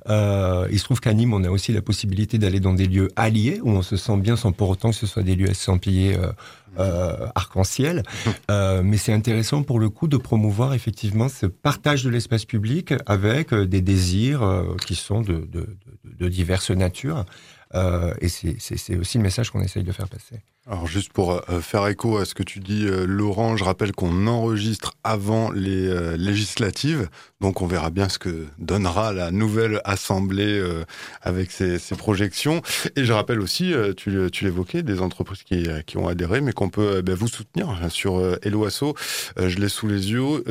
[0.10, 3.10] Euh, il se trouve qu'à Nîmes on a aussi la possibilité d'aller dans des lieux
[3.16, 6.16] alliés où on se sent bien sans pour autant que ce soit des lieux estampillés
[6.16, 6.32] euh,
[6.80, 8.04] euh, arc-en-ciel.
[8.50, 13.54] Mais c'est intéressant pour le coup de promouvoir effectivement ce partage de l'espace public avec
[13.54, 15.68] des désirs qui sont de, de, de,
[16.20, 17.26] de diverses natures.
[17.76, 20.42] Euh, et c'est aussi le message qu'on essaye de faire passer.
[20.70, 23.94] Alors juste pour euh, faire écho à ce que tu dis, euh, Laurent, je rappelle
[23.94, 27.08] qu'on enregistre avant les euh, législatives,
[27.40, 30.62] donc on verra bien ce que donnera la nouvelle assemblée
[31.22, 32.64] avec ses, ses, projections.
[32.96, 36.70] Et je rappelle aussi, tu, tu l'évoquais, des entreprises qui, qui ont adhéré, mais qu'on
[36.70, 38.96] peut ben, vous soutenir sur Hello Asso.
[39.38, 40.44] je l'ai sous les yeux,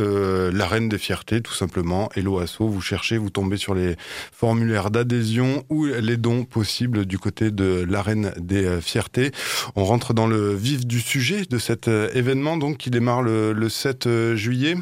[0.52, 2.08] la reine des fiertés, tout simplement.
[2.14, 3.96] Hello Asso, vous cherchez, vous tombez sur les
[4.30, 9.32] formulaires d'adhésion ou les dons possibles du côté de l'arène des fiertés.
[9.74, 13.52] On rentre dans le vif du sujet de cet euh, événement donc qui démarre le,
[13.52, 14.76] le 7 euh, juillet.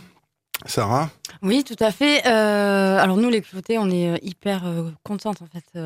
[0.66, 1.10] Sarah
[1.42, 2.26] Oui, tout à fait.
[2.26, 5.78] Euh, alors nous, les clotés, on est hyper euh, contentes en fait,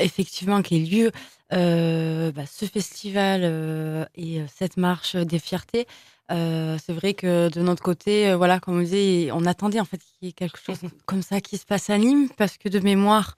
[0.00, 1.10] effectivement, qu'il y ait lieu
[1.50, 5.86] bah, ce festival et cette marche des fiertés.
[6.28, 10.28] c'est vrai que de notre côté, voilà, comme on disait, on attendait en fait qu'il
[10.28, 13.36] y ait quelque chose comme ça qui se passe à Nîmes, parce que de mémoire,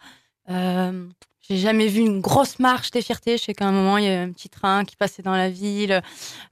[1.49, 3.37] j'ai jamais vu une grosse marche des fiertés.
[3.37, 5.49] Je sais qu'à un moment, il y a un petit train qui passait dans la
[5.49, 6.03] ville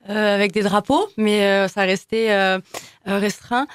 [0.08, 2.30] euh, avec des drapeaux, mais euh, ça restait
[3.06, 3.66] euh, restreint.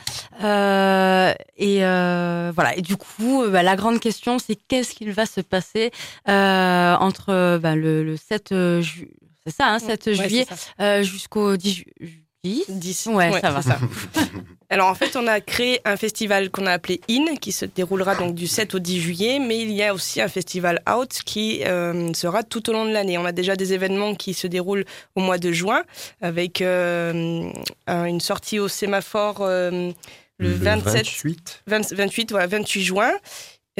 [0.43, 2.75] Euh, et euh, voilà.
[2.77, 5.91] Et du coup, bah, la grande question, c'est qu'est-ce qu'il va se passer
[6.25, 9.11] entre bah, le, le, 7 juillet,
[9.45, 10.47] c'est ça, hein, 7 juillet,
[11.03, 13.07] jusqu'au 10 juillet 10 10.
[13.07, 13.61] Ouais, ouais ça va.
[13.61, 13.77] Ça.
[14.69, 18.15] Alors en fait, on a créé un festival qu'on a appelé IN, qui se déroulera
[18.15, 21.63] donc du 7 au 10 juillet, mais il y a aussi un festival Out qui
[21.65, 23.17] euh, sera tout au long de l'année.
[23.17, 24.85] On a déjà des événements qui se déroulent
[25.15, 25.83] au mois de juin,
[26.21, 27.51] avec euh,
[27.87, 29.91] une sortie au sémaphore euh,
[30.37, 33.11] le, le 27, 28, 20, 28, voilà, 28 juin.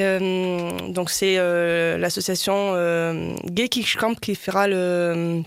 [0.00, 5.42] Euh, donc c'est euh, l'association euh, Gay Camp qui fera le,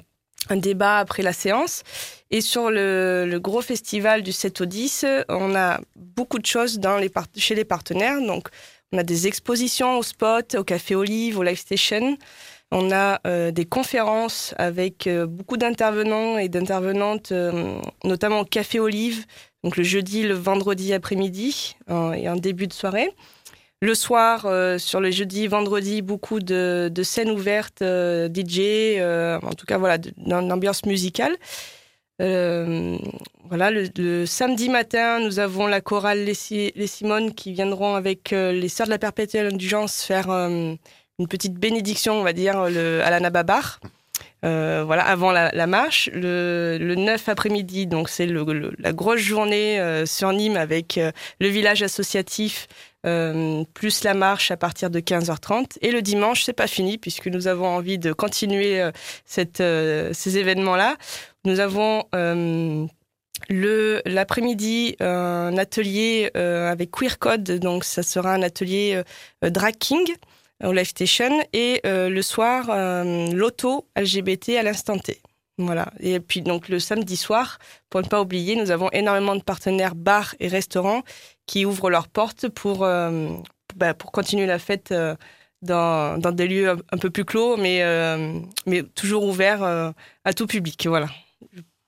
[0.50, 1.84] un débat après la séance.
[2.32, 6.80] Et sur le, le, gros festival du 7 au 10, on a beaucoup de choses
[6.80, 8.20] dans les chez les partenaires.
[8.22, 8.50] Donc,
[8.92, 12.18] on a des expositions au spot, au Café Olive, au Live Station.
[12.76, 18.80] On a euh, des conférences avec euh, beaucoup d'intervenants et d'intervenantes, euh, notamment au Café
[18.80, 19.26] Olive,
[19.64, 23.10] donc le jeudi, le vendredi après-midi et en début de soirée.
[23.84, 29.02] Le soir, euh, sur le jeudi, vendredi, beaucoup de, scènes ouvertes, euh, DJ,
[29.44, 31.36] en tout cas voilà, d'une ambiance musicale.
[32.22, 32.98] Euh,
[33.50, 36.34] voilà, le, samedi matin, nous avons la chorale Les,
[36.88, 40.76] Simones qui viendront avec euh, les Sœurs de la Perpétuelle Indulgence faire euh,
[41.20, 43.82] une petite bénédiction, on va dire, à la Nababar.
[44.44, 46.10] Euh, voilà, avant la, marche.
[46.14, 51.48] Le, le 9 après-midi, donc c'est la grosse journée euh, sur Nîmes avec euh, le
[51.48, 52.68] village associatif,
[53.04, 55.78] plus la marche à partir de 15h30.
[55.82, 58.82] Et le dimanche, c'est pas fini puisque nous avons envie de continuer
[59.26, 60.98] cette, ces événements-là.
[61.46, 62.06] Nous avons
[63.50, 69.02] le l'après-midi un atelier avec Queer Code, donc ça sera un atelier
[69.42, 70.16] drag king
[70.64, 75.22] au Live Station et euh, le soir euh, l'auto LGBT à l'instant T.
[75.58, 75.92] Voilà.
[76.00, 79.96] Et puis donc le samedi soir, pour ne pas oublier, nous avons énormément de partenaires
[79.96, 81.04] bars et restaurants
[81.46, 83.30] qui ouvrent leurs portes pour euh,
[83.76, 85.16] bah, continuer la fête euh,
[85.62, 90.48] dans, des lieux un, un, peu plus clos, mais euh, mais toujours ouverts à tout
[90.48, 90.88] public.
[90.88, 91.08] Voilà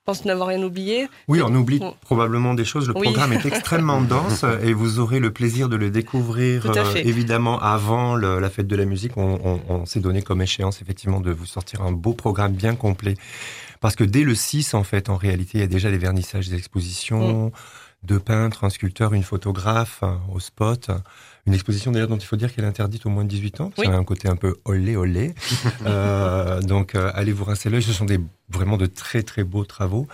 [0.05, 1.09] pense n'avoir rien oublié.
[1.27, 2.87] Oui, on oublie probablement des choses.
[2.87, 3.07] Le oui.
[3.07, 8.15] programme est extrêmement dense et vous aurez le plaisir de le découvrir euh, évidemment avant
[8.15, 9.17] le, la fête de la musique.
[9.17, 12.75] On, on, on s'est donné comme échéance effectivement de vous sortir un beau programme bien
[12.75, 13.15] complet.
[13.81, 16.49] Parce que dès le 6, en fait, en réalité, il y a déjà les vernissages
[16.49, 17.51] des expositions, mm.
[18.03, 20.91] deux peintres, un sculpteur, une photographe hein, au spot.
[21.47, 23.71] Une exposition d'ailleurs dont il faut dire qu'elle est interdite au moins de 18 ans.
[23.77, 23.85] Oui.
[23.85, 25.35] Ça a un côté un peu olé olé.
[25.85, 27.83] euh, donc euh, allez vous rincer l'œil.
[27.83, 28.19] Ce sont des
[28.49, 30.07] vraiment de très très beaux travaux.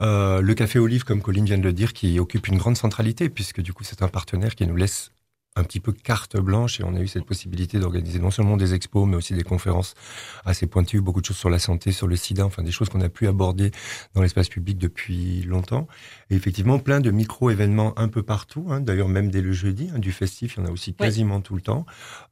[0.00, 3.28] Euh, le Café Olive, comme Colline vient de le dire, qui occupe une grande centralité
[3.28, 5.12] puisque du coup c'est un partenaire qui nous laisse
[5.54, 8.74] un petit peu carte blanche et on a eu cette possibilité d'organiser non seulement des
[8.74, 9.94] expos, mais aussi des conférences
[10.44, 13.02] assez pointues, beaucoup de choses sur la santé, sur le sida, enfin des choses qu'on
[13.02, 13.70] a pu aborder
[14.14, 15.86] dans l'espace public depuis longtemps.
[16.30, 19.98] Et effectivement, plein de micro-événements un peu partout, hein, d'ailleurs même dès le jeudi, hein,
[19.98, 21.84] du festif, il y en a aussi quasiment tout le temps.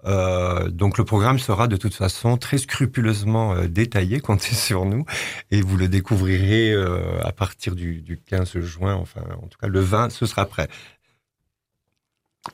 [0.07, 5.05] Euh, donc le programme sera de toute façon très scrupuleusement euh, détaillé, comptez sur nous,
[5.51, 9.69] et vous le découvrirez euh, à partir du, du 15 juin, enfin en tout cas
[9.69, 10.69] le 20, ce sera prêt.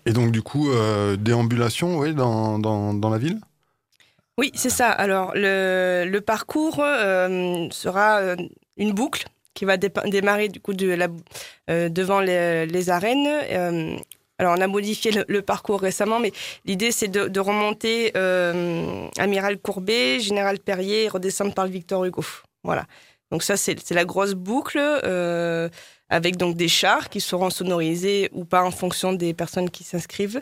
[0.05, 3.41] Et donc, du coup, euh, déambulation oui, dans, dans, dans la ville?
[4.39, 4.91] Oui, c'est ça.
[4.91, 8.37] Alors, le, le parcours euh, sera euh,
[8.77, 11.09] une boucle qui va démarrer du coup de la,
[11.89, 13.27] devant les, les arènes.
[14.39, 16.31] Alors, on a modifié le, parcours récemment, mais
[16.67, 18.15] l'idée, c'est de, de, remonter
[19.17, 22.23] Amiral Courbet, Général Perrier et redescendre par le Victor Hugo.
[22.65, 22.85] Voilà.
[23.31, 24.79] Donc ça, c'est la grosse boucle
[26.09, 30.41] avec donc des chars qui seront sonorisés ou pas en fonction des personnes qui s'inscrivent.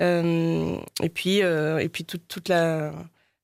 [0.00, 2.92] Euh, et puis, euh, et puis tout, toute la,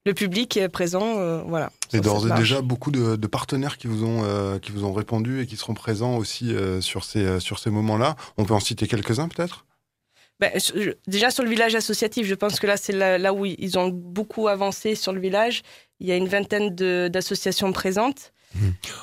[0.05, 1.71] le public est présent, euh, voilà.
[1.93, 4.93] Et d'ores et déjà beaucoup de, de, partenaires qui vous ont euh, qui vous ont
[4.93, 8.17] répondu et qui seront présents aussi sur ces sur ces moments-là.
[8.37, 9.65] On peut en citer quelques-uns peut-être?
[10.41, 10.51] Ben,
[11.07, 13.89] déjà sur le village associatif, je pense que là c'est là, là, où ils ont
[13.89, 15.63] beaucoup avancé sur le village.
[16.01, 16.75] Il y a une vingtaine
[17.09, 18.33] d'associations présentes.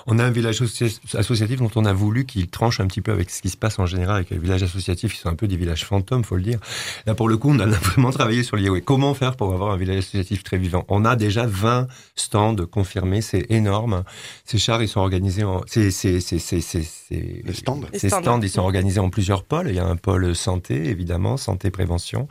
[0.08, 3.30] On a un village associatif dont on a voulu qu'il tranche un petit peu avec
[3.30, 5.58] ce qui se passe en général avec les villages associatifs, qui sont un peu des
[5.58, 6.60] villages fantômes, faut le dire.
[7.06, 8.82] Là, pour le coup, on a vraiment travaillé sur l'IOE.
[8.82, 10.86] Comment faire pour avoir un village associatif très vivant?
[10.88, 14.04] On a déjà 20 stands confirmés, c'est énorme.
[14.46, 15.62] Ces chars, ils sont organisés en...
[15.68, 17.82] Ces, ces, ces, ces, les stands.
[17.94, 19.68] Ces stands, ils sont organisés en plusieurs pôles.
[19.70, 22.28] Il y a un pôle santé, évidemment, santé-prévention.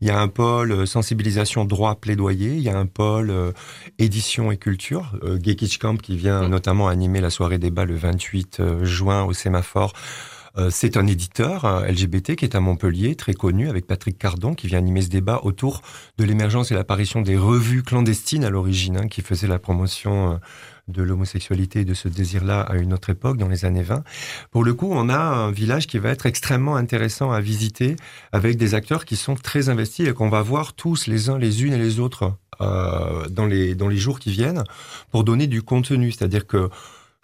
[0.00, 2.54] Il y a un pôle sensibilisation, droit, plaidoyer.
[2.54, 3.52] Il y a un pôle euh,
[3.98, 5.12] édition et culture.
[5.22, 5.38] Euh,
[5.80, 9.92] Camp qui vient notamment animé la soirée débat le 28 euh, juin au Sémaphore.
[10.56, 14.54] Euh, c'est un éditeur euh, LGBT qui est à Montpellier, très connu, avec Patrick Cardon,
[14.54, 15.82] qui vient animer ce débat autour
[16.16, 20.40] de l'émergence et l'apparition des revues clandestines à l'origine, hein, qui faisaient la promotion
[20.88, 24.02] de l'homosexualité et de ce désir-là à une autre époque, dans les années 20.
[24.50, 27.96] Pour le coup, on a un village qui va être extrêmement intéressant à visiter,
[28.32, 31.64] avec des acteurs qui sont très investis et qu'on va voir tous les uns les
[31.64, 34.64] unes et les autres dans, les, dans les jours qui viennent
[35.10, 36.12] pour donner du contenu.
[36.12, 36.70] C'est-à-dire que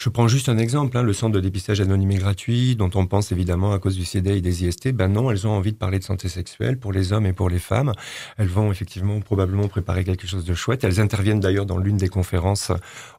[0.02, 3.06] je prends juste un exemple, hein, le centre de dépistage anonyme et gratuit, dont on
[3.06, 4.90] pense évidemment à cause du CDA et des IST.
[4.90, 7.48] Ben non, elles ont envie de parler de santé sexuelle pour les hommes et pour
[7.48, 7.92] les femmes.
[8.36, 10.82] Elles vont effectivement probablement préparer quelque chose de chouette.
[10.82, 12.72] Elles interviennent d'ailleurs dans l'une des conférences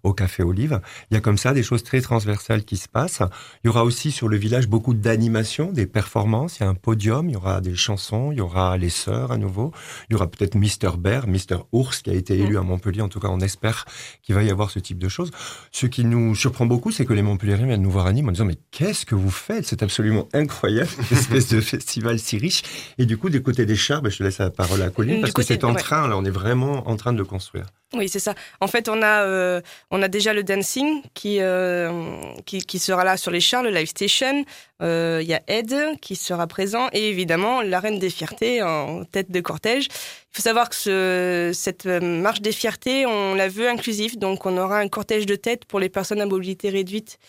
[0.03, 0.81] au Café Olive.
[1.09, 3.23] Il y a comme ça des choses très transversales qui se passent.
[3.63, 6.59] Il y aura aussi sur le village beaucoup d'animation, des performances.
[6.59, 9.31] Il y a un podium, il y aura des chansons, il y aura les sœurs
[9.31, 9.71] à nouveau.
[10.09, 13.03] Il y aura peut-être Mister Bear, Mister Ours qui a été élu à Montpellier.
[13.03, 13.86] En tout cas, on espère
[14.21, 15.31] qu'il va y avoir ce type de choses.
[15.71, 18.32] Ce qui nous surprend beaucoup, c'est que les Montpelliérains viennent nous voir à Nîmes en
[18.32, 19.65] disant mais qu'est-ce que vous faites?
[19.65, 22.63] C'est absolument incroyable, cette espèce de festival si riche.
[22.97, 25.21] Et du coup, du côté des chars, ben, je te laisse la parole à Colline
[25.21, 27.65] parce que c'est en train, là, on est vraiment en train de le construire.
[27.95, 28.33] Oui, c'est ça.
[28.59, 32.11] En fait, on a, euh, on a déjà le dancing qui, euh,
[32.45, 34.45] qui, qui, sera là sur les chars, le live station.
[34.81, 39.05] Euh, il y a Ed qui sera présent et évidemment la reine des fiertés en
[39.05, 39.85] tête de cortège.
[39.85, 44.57] Il faut savoir que ce, cette marche des fiertés, on la veut inclusive, donc on
[44.57, 47.19] aura un cortège de tête pour les personnes à mobilité réduite.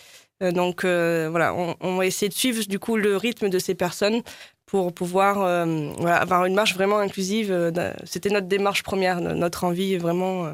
[0.43, 3.59] Euh, donc euh, voilà, on, on, va essayer de suivre du coup le rythme de
[3.59, 4.23] ces personnes
[4.67, 7.51] pour pouvoir euh, voilà, avoir une marche vraiment inclusive.
[7.51, 10.47] Euh, c'était notre démarche première, notre envie vraiment.
[10.47, 10.53] Euh,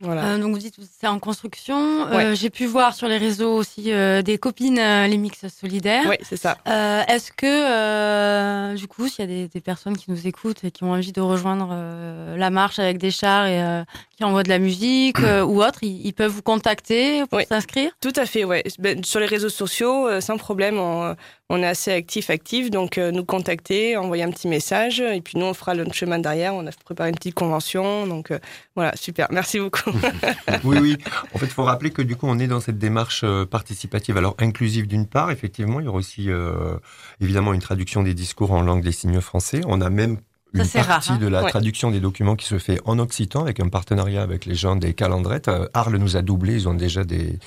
[0.00, 0.26] voilà.
[0.26, 2.04] Euh, donc vous dites c'est en construction.
[2.10, 2.36] Ouais.
[2.36, 6.04] J'ai pu voir sur les réseaux aussi des copines les mix solidaires.
[6.06, 6.58] Oui, c'est ça.
[7.08, 10.84] Est-ce que du coup, s'il y a des, des, personnes qui nous écoutent et qui
[10.84, 11.74] ont envie de rejoindre
[12.36, 13.84] la marche avec des chars et
[14.14, 17.90] qui envoient de la musique ou autre, ils, ils, peuvent vous contacter pour s'inscrire?
[18.02, 18.64] Tout à fait, ouais.
[18.78, 20.78] Ben, sur les réseaux sociaux, sans problème.
[20.78, 21.16] On,
[21.48, 25.46] on est assez actif, actif, donc nous contacter, envoyer un petit message, et puis nous
[25.46, 26.54] on fera le chemin derrière.
[26.54, 28.32] On a préparé une petite convention, donc
[28.74, 29.28] voilà, super.
[29.30, 29.90] Merci beaucoup.
[30.64, 30.98] oui, oui.
[31.34, 34.34] En fait, il faut rappeler que du coup, on est dans cette démarche participative, alors
[34.38, 36.78] inclusive d'une part, effectivement, il y aura aussi euh,
[37.20, 39.60] évidemment une traduction des discours en langue des signes français.
[39.66, 40.18] On a même
[40.56, 41.50] une Ça, partie rare, hein de la ouais.
[41.50, 44.94] traduction des documents qui se fait en occitan avec un partenariat avec les gens des
[44.94, 45.48] calendrettes.
[45.48, 47.38] Euh, Arles nous a doublé, ils ont déjà des,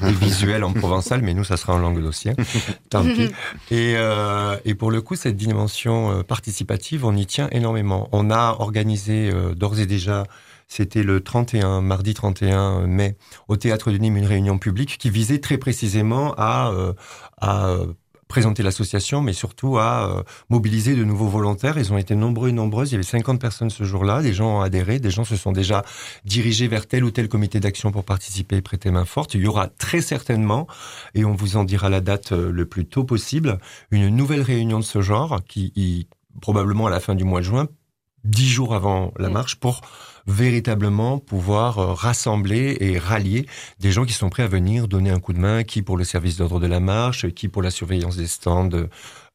[0.00, 2.34] des visuels en provençal, mais nous, ça sera en langue d'ocien.
[2.90, 3.30] Tant pis.
[3.70, 8.08] Et, euh, et pour le coup, cette dimension participative, on y tient énormément.
[8.12, 10.24] On a organisé euh, d'ores et déjà
[10.68, 13.16] c'était le 31, mardi 31 mai,
[13.48, 16.92] au Théâtre de Nîmes, une réunion publique qui visait très précisément à, euh,
[17.40, 17.74] à
[18.28, 21.78] présenter l'association, mais surtout à euh, mobiliser de nouveaux volontaires.
[21.78, 22.90] Ils ont été nombreux et nombreuses.
[22.90, 24.22] Il y avait 50 personnes ce jour-là.
[24.22, 25.00] Des gens ont adhéré.
[25.00, 25.84] Des gens se sont déjà
[26.24, 29.34] dirigés vers tel ou tel comité d'action pour participer et prêter main forte.
[29.34, 30.66] Il y aura très certainement,
[31.14, 33.58] et on vous en dira la date euh, le plus tôt possible,
[33.90, 36.06] une nouvelle réunion de ce genre qui,
[36.40, 37.66] probablement à la fin du mois de juin,
[38.28, 39.32] dix jours avant la mm.
[39.32, 39.80] marche, pour
[40.26, 43.46] véritablement pouvoir euh, rassembler et rallier
[43.80, 46.04] des gens qui sont prêts à venir donner un coup de main, qui pour le
[46.04, 48.68] service d'ordre de la marche, qui pour la surveillance des stands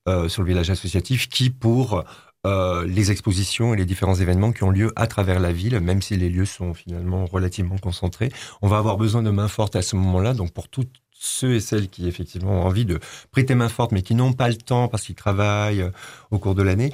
[0.07, 2.03] euh, sur le village associatif, qui pour
[2.45, 6.01] euh, les expositions et les différents événements qui ont lieu à travers la ville, même
[6.01, 8.29] si les lieux sont finalement relativement concentrés.
[8.61, 11.61] On va avoir besoin de mains fortes à ce moment-là, donc pour toutes ceux et
[11.61, 12.99] celles qui effectivement ont envie de
[13.31, 15.89] prêter main forte, mais qui n'ont pas le temps parce qu'ils travaillent
[16.31, 16.91] au cours de l'année,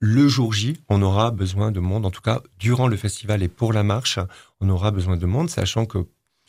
[0.00, 3.48] le jour J, on aura besoin de monde, en tout cas durant le festival et
[3.48, 4.18] pour la marche,
[4.60, 5.98] on aura besoin de monde, sachant que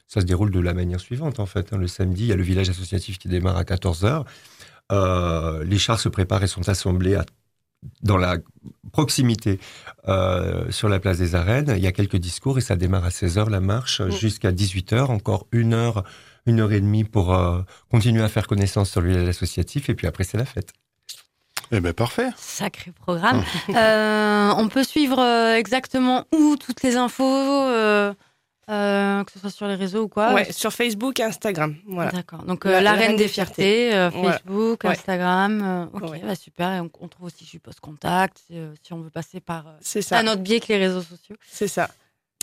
[0.08, 1.74] ça se déroule de la manière suivante en fait.
[1.74, 1.78] Hein.
[1.78, 4.26] Le samedi, il y a le village associatif qui démarre à 14h.
[4.92, 7.20] Euh, les chars se préparent et sont assemblés
[8.02, 8.38] dans la
[8.92, 9.60] proximité
[10.08, 11.74] euh, sur la place des arènes.
[11.76, 14.12] Il y a quelques discours et ça démarre à 16h la marche mm.
[14.12, 16.04] jusqu'à 18h, encore une heure,
[16.46, 19.96] une heure et demie pour euh, continuer à faire connaissance sur le village associatif et
[19.96, 20.74] puis après c'est la fête.
[21.72, 22.30] Eh bien, parfait.
[22.36, 23.44] Sacré programme.
[23.70, 28.12] euh, on peut suivre euh, exactement où toutes les infos, euh,
[28.70, 31.76] euh, que ce soit sur les réseaux ou quoi Ouais, sur Facebook et Instagram.
[31.88, 32.12] Voilà.
[32.12, 32.44] D'accord.
[32.44, 35.90] Donc, la, Reine des, Fiertés, Facebook, Instagram.
[35.94, 36.74] ok, bah, super.
[36.74, 39.66] Et on, trouve aussi, je suppose, contact si, on veut passer par
[40.12, 41.36] un autre biais que les réseaux sociaux.
[41.48, 41.90] C'est ça.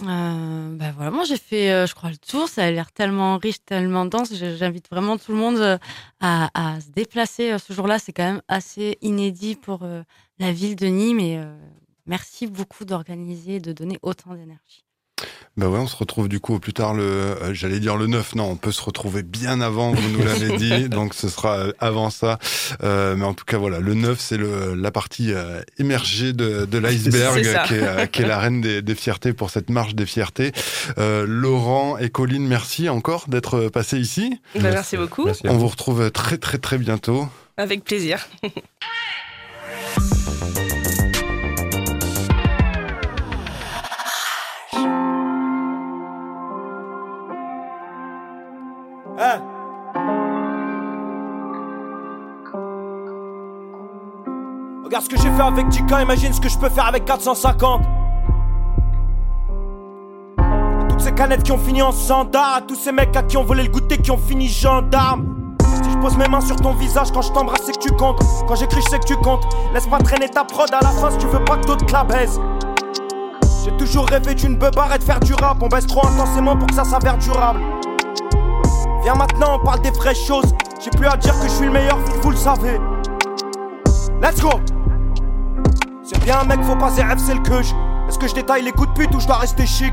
[0.03, 2.49] Euh, ben voilà, moi j'ai fait, euh, je crois, le tour.
[2.49, 4.33] Ça a l'air tellement riche, tellement dense.
[4.35, 5.79] J'invite vraiment tout le monde euh,
[6.21, 7.99] à, à se déplacer ce jour-là.
[7.99, 9.87] C'est quand même assez inédit pour
[10.39, 11.21] la ville de Nîmes.
[11.21, 11.41] Et
[12.07, 14.86] merci beaucoup d'organiser, de donner autant d'énergie.
[15.57, 18.07] Bah ouais, on se retrouve du coup au plus tard le, euh, j'allais dire le
[18.07, 21.57] 9, non, on peut se retrouver bien avant, vous nous l'avez dit, donc ce sera
[21.57, 22.39] euh, avant ça.
[22.83, 26.67] Euh, mais en tout cas, voilà, le 9, c'est le, la partie euh, émergée de,
[26.67, 30.05] de l'iceberg qui, est, qui est la reine des, des, fiertés pour cette marche des
[30.05, 30.53] fiertés.
[30.99, 34.39] Laurent et Colline, merci encore d'être passés ici.
[34.55, 35.27] Bah, merci, merci beaucoup.
[35.45, 37.29] on vous retrouve très très très bientôt.
[37.57, 38.29] Avec plaisir.
[55.01, 57.83] Ce que j'ai fait avec Tika, imagine ce que je peux faire avec 450.
[60.89, 63.45] toutes ces canettes qui ont fini en sandar, à tous ces mecs à qui ont
[63.45, 65.55] volé le goûter qui ont fini gendarme.
[65.85, 68.21] Si je pose mes mains sur ton visage quand je t'embrasse, c'est que tu comptes.
[68.49, 69.45] Quand j'écris, je sais que tu comptes.
[69.75, 72.03] Laisse pas traîner ta prod à la fin si tu veux pas que d'autres la
[72.03, 72.41] baisent.
[73.65, 75.59] J'ai toujours rêvé d'une beubare et de faire du rap.
[75.61, 77.61] On baisse trop intensément pour que ça s'avère durable.
[79.03, 80.55] Viens maintenant, on parle des vraies choses.
[80.83, 82.81] J'ai plus à dire que je suis le meilleur, vous le savez.
[84.23, 84.76] Let's go!
[86.09, 87.75] C'est bien, mec, faut pas ZF, c'est le queuge.
[88.09, 89.93] Est-ce que je détaille les coups de pute ou je dois rester chic?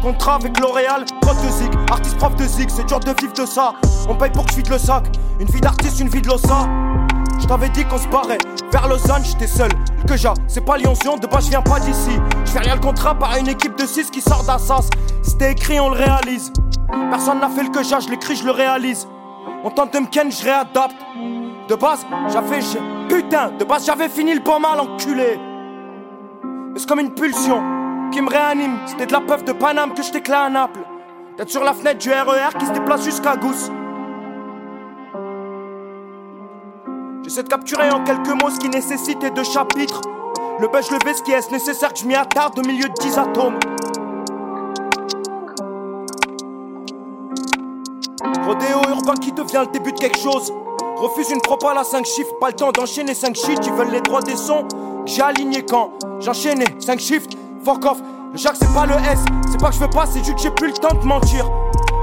[0.00, 3.44] Contrat avec L'Oréal, prof de zig, artiste prof de zig, c'est dur de vivre de
[3.44, 3.74] ça.
[4.08, 5.04] On paye pour que je le sac.
[5.38, 6.66] Une vie d'artiste, une vie de l'ossa.
[7.38, 8.38] Je t'avais dit qu'on se barrait
[8.72, 9.68] vers Lausanne, j'étais seul.
[10.08, 12.18] Que j'ai, c'est pas Lyon-Sion, de base je viens pas d'ici.
[12.46, 14.88] Je fais rien le contrat par une équipe de 6 qui sort d'Assas.
[15.22, 16.54] C'était écrit, on le réalise.
[17.10, 19.06] Personne n'a fait le que j'ai, je l'écris, je le réalise.
[19.62, 20.96] On tente de me ken, je réadapte.
[21.68, 22.60] De base, j'avais.
[23.10, 25.38] Putain, de base, j'avais fini le pas mal, enculé.
[26.76, 27.62] C'est comme une pulsion
[28.12, 28.78] qui me réanime.
[28.86, 30.80] C'était de la peuf de Paname que je t'éclate à Naples.
[31.36, 33.70] D'être sur la fenêtre du RER e qui se déplace jusqu'à Gousse.
[37.22, 40.00] J'essaie de capturer en quelques mots ce qui nécessitait deux chapitres.
[40.60, 43.18] Le buzz, le ce qui est nécessaire que je m'y attarde au milieu de 10
[43.18, 43.58] atomes.
[48.46, 50.52] Rodéo urbain qui devient le début de quelque chose.
[50.96, 53.60] Refuse une propale à 5 chiffres, pas le temps d'enchaîner 5 chiffres.
[53.64, 54.66] Ils veulent les droits des sons.
[55.12, 55.90] J'ai aligné quand
[56.20, 57.98] j'enchaînais 5 shifts, fuck off.
[58.30, 59.18] Le Jacques c'est pas le S,
[59.50, 61.50] c'est pas que je veux pas, c'est juste que j'ai plus le temps de mentir.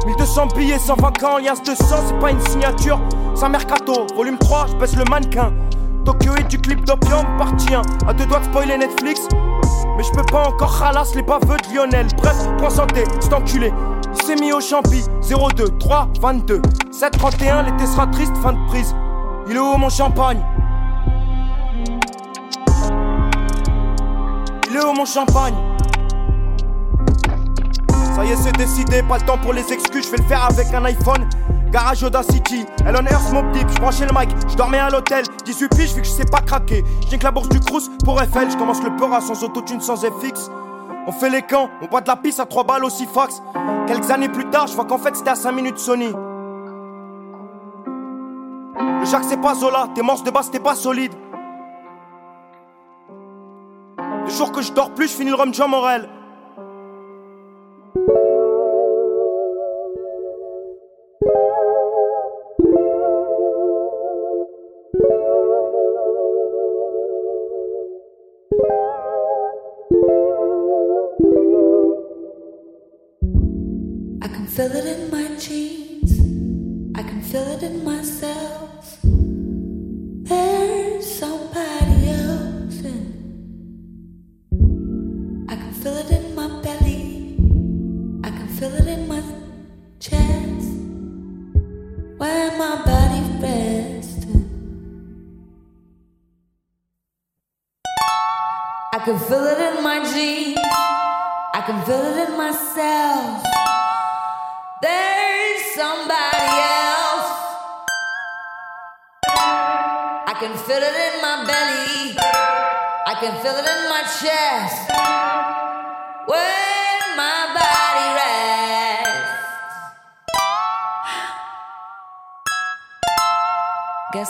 [0.05, 2.99] 1200 billets, 120 ans, liasse de sang, c'est pas une signature.
[3.41, 5.53] Un mercato, volume 3, je baisse le mannequin.
[6.03, 7.81] Tokyo et du clip d'opium, partie 1.
[8.09, 9.21] À deux doigts de spoiler Netflix.
[9.95, 12.07] Mais je peux pas encore ralasse les baveux de Lionel.
[12.17, 13.71] Bref, point santé, c'est enculé.
[14.19, 16.61] Il s'est mis au champi, 02, 3, 22.
[16.91, 18.93] 7, 31, l'été sera triste, fin de prise.
[19.47, 20.43] Il est où mon champagne?
[24.69, 25.55] Il est où mon champagne
[28.15, 30.43] Ça y est, c'est décidé, pas le temps pour les excuses, je vais le faire
[30.43, 31.29] avec un iPhone.
[31.71, 35.93] Garage Audacity, Elon Earth, Smoke Deep, je le mic, je dormais à l'hôtel, 18 piges
[35.93, 36.83] vu que je sais pas craquer.
[37.09, 39.97] J'ai que la bourse du Crous pour Eiffel, je commence le Peura sans autotune, sans
[39.97, 40.49] FX.
[41.07, 43.41] On fait les camps, on boit de la pisse à 3 balles aussi fax.
[43.85, 46.11] Quelques années plus tard, je vois qu'en fait c'était à 5 minutes Sony.
[48.75, 51.13] Le Jacques c'est pas Zola, tes morses de base t'es pas solide.
[54.37, 56.07] Jour que je dors plus, je finis le rhum Jean Morel.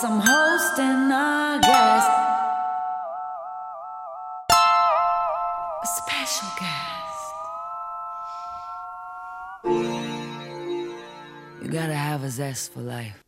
[0.04, 1.10] I'm hosting,
[5.84, 7.34] special guest.
[11.64, 13.24] You gotta have a zest for life.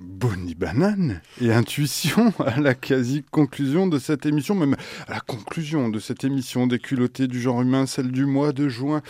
[0.00, 4.76] Bonnie Banane et intuition à la quasi-conclusion de cette émission, même
[5.06, 8.68] à la conclusion de cette émission des culottés du genre humain, celle du mois de
[8.68, 9.02] juin.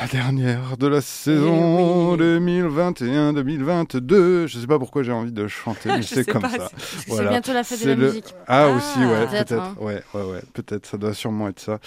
[0.00, 4.46] La dernière de la saison 2021-2022.
[4.46, 6.70] Je sais pas pourquoi j'ai envie de chanter, mais c'est comme ça.
[7.06, 8.34] C'est bientôt la fête de la musique.
[8.48, 9.52] Ah, aussi, ouais, peut-être.
[9.52, 9.74] hein.
[9.80, 10.86] ouais, ouais, ouais, peut-être.
[10.86, 11.78] Ça doit sûrement être ça.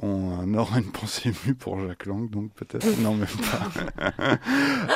[0.00, 2.86] On aura une pensée émue pour Jacques Lang, donc peut-être.
[3.00, 4.38] non, même pas.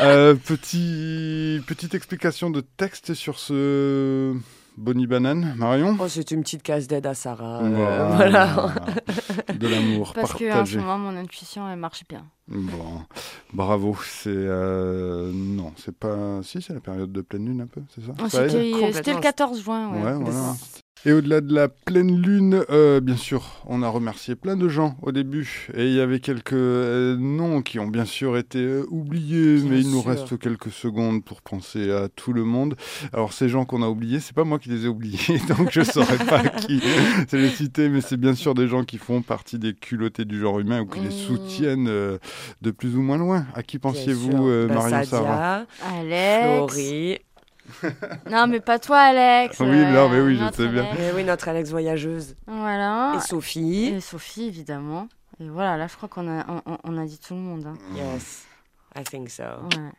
[0.02, 4.34] Euh, petit, petite explication de texte sur ce
[4.76, 7.60] Bonnie Banane, Marion Oh, c'est une petite casse d'aide à Sarah.
[7.62, 7.68] euh,
[8.16, 8.46] Voilà.
[8.46, 8.74] voilà.
[9.58, 10.78] De l'amour Parce que en ce partagé.
[10.78, 12.24] moment, mon intuition, elle marche bien.
[12.48, 13.02] Bon,
[13.52, 13.96] bravo.
[14.04, 16.42] C'est euh, non, c'est pas.
[16.42, 18.12] Si, c'est la période de pleine lune un peu, c'est ça?
[18.20, 19.90] Oh, aide C'était le 14 juin.
[19.92, 20.54] Ouais, Ouais, voilà.
[21.06, 24.96] Et au-delà de la pleine lune, euh, bien sûr, on a remercié plein de gens
[25.02, 25.68] au début.
[25.76, 29.70] Et il y avait quelques euh, noms qui ont bien sûr été euh, oubliés, Bien
[29.70, 30.10] mais il nous sûr.
[30.10, 32.74] reste quelques secondes pour penser à tout le monde.
[33.12, 35.18] Alors ces gens qu'on a oubliés, c'est pas moi qui les ai oubliés,
[35.58, 36.80] donc je saurais pas qui
[37.28, 40.40] c'est les citer, mais c'est bien sûr des gens qui font partie des culottés du
[40.40, 41.10] genre humain ou qui les Mmh.
[41.10, 42.16] soutiennent euh,
[42.62, 43.44] de plus ou moins loin.
[43.54, 45.66] À qui pensiez-vous, euh, Bah, Marion Sarah?
[45.98, 46.44] Alex.
[46.72, 47.18] Florie.
[48.30, 49.58] Non, mais pas toi, Alex.
[49.60, 50.84] Oui, euh, non, mais oui, je sais bien.
[50.84, 51.02] Alex.
[51.10, 52.34] Eh oui, notre Alex voyageuse.
[52.46, 53.14] Voilà.
[53.16, 53.86] Et Sophie.
[53.86, 55.08] Et Sophie, évidemment.
[55.40, 57.66] Et voilà, là, je crois qu'on a, on, on a dit tout le monde.
[57.66, 57.74] hein.
[57.94, 58.46] Yes,
[58.96, 59.42] I think so.
[59.42, 59.90] Ouais.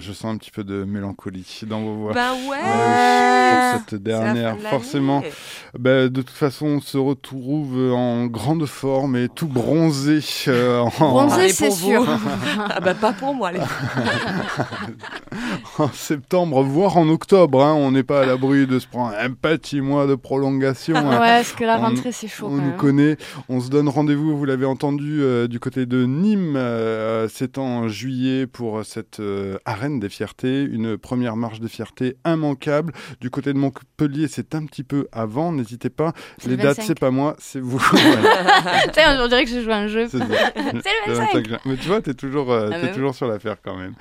[0.00, 2.12] Je sens un petit peu de mélancolie dans vos voix.
[2.12, 2.56] Bah ouais.
[2.56, 5.22] Ouais, pour cette dernière, de forcément.
[5.78, 10.18] Ben, de toute façon, on se retrouve en grande forme et tout bronzé.
[10.48, 12.02] euh, en, Bronzé, c'est pour sûr.
[12.02, 12.10] vous.
[12.70, 13.52] ah bah pas pour moi.
[13.52, 13.60] Les...
[15.78, 17.62] en septembre, voire en octobre.
[17.64, 17.74] hein.
[17.74, 20.96] On n'est pas à l'abri de se prendre un petit mois de prolongation.
[20.96, 21.10] hein.
[21.20, 22.76] Ouais, parce que la rentrée, c'est chaud On quand nous même.
[22.76, 23.16] connaît,
[23.48, 26.54] on se donne rendez-vous, vous l'avez entendu, euh, du côté de Nîmes.
[26.56, 32.16] euh, c'est en juillet pour cette euh, arène des fiertés, une première marche des fiertés
[32.26, 32.92] immanquable.
[33.20, 36.12] Du côté de Montpellier, c'est un petit peu avant, n'hésitez pas.
[36.44, 36.82] Les le dates, 25.
[36.86, 37.78] c'est pas moi, c'est vous.
[37.92, 40.08] On dirait que je joue à un jeu.
[40.10, 40.82] c'est le 25.
[41.08, 41.58] 25 juin.
[41.66, 42.94] Mais tu vois, t'es toujours, euh, Ah, t'es mais oui.
[42.94, 43.94] toujours sur l'affaire quand même.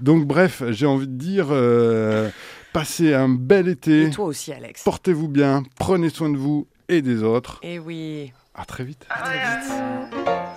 [0.00, 2.30] Donc bref, j'ai envie de dire, euh,
[2.72, 4.04] passez un bel été.
[4.04, 4.82] Et toi aussi, Alex.
[4.84, 7.58] Portez-vous bien, prenez soin de vous et des autres.
[7.62, 8.32] Et oui.
[8.54, 9.06] À très vite.
[9.10, 10.47] À très vite.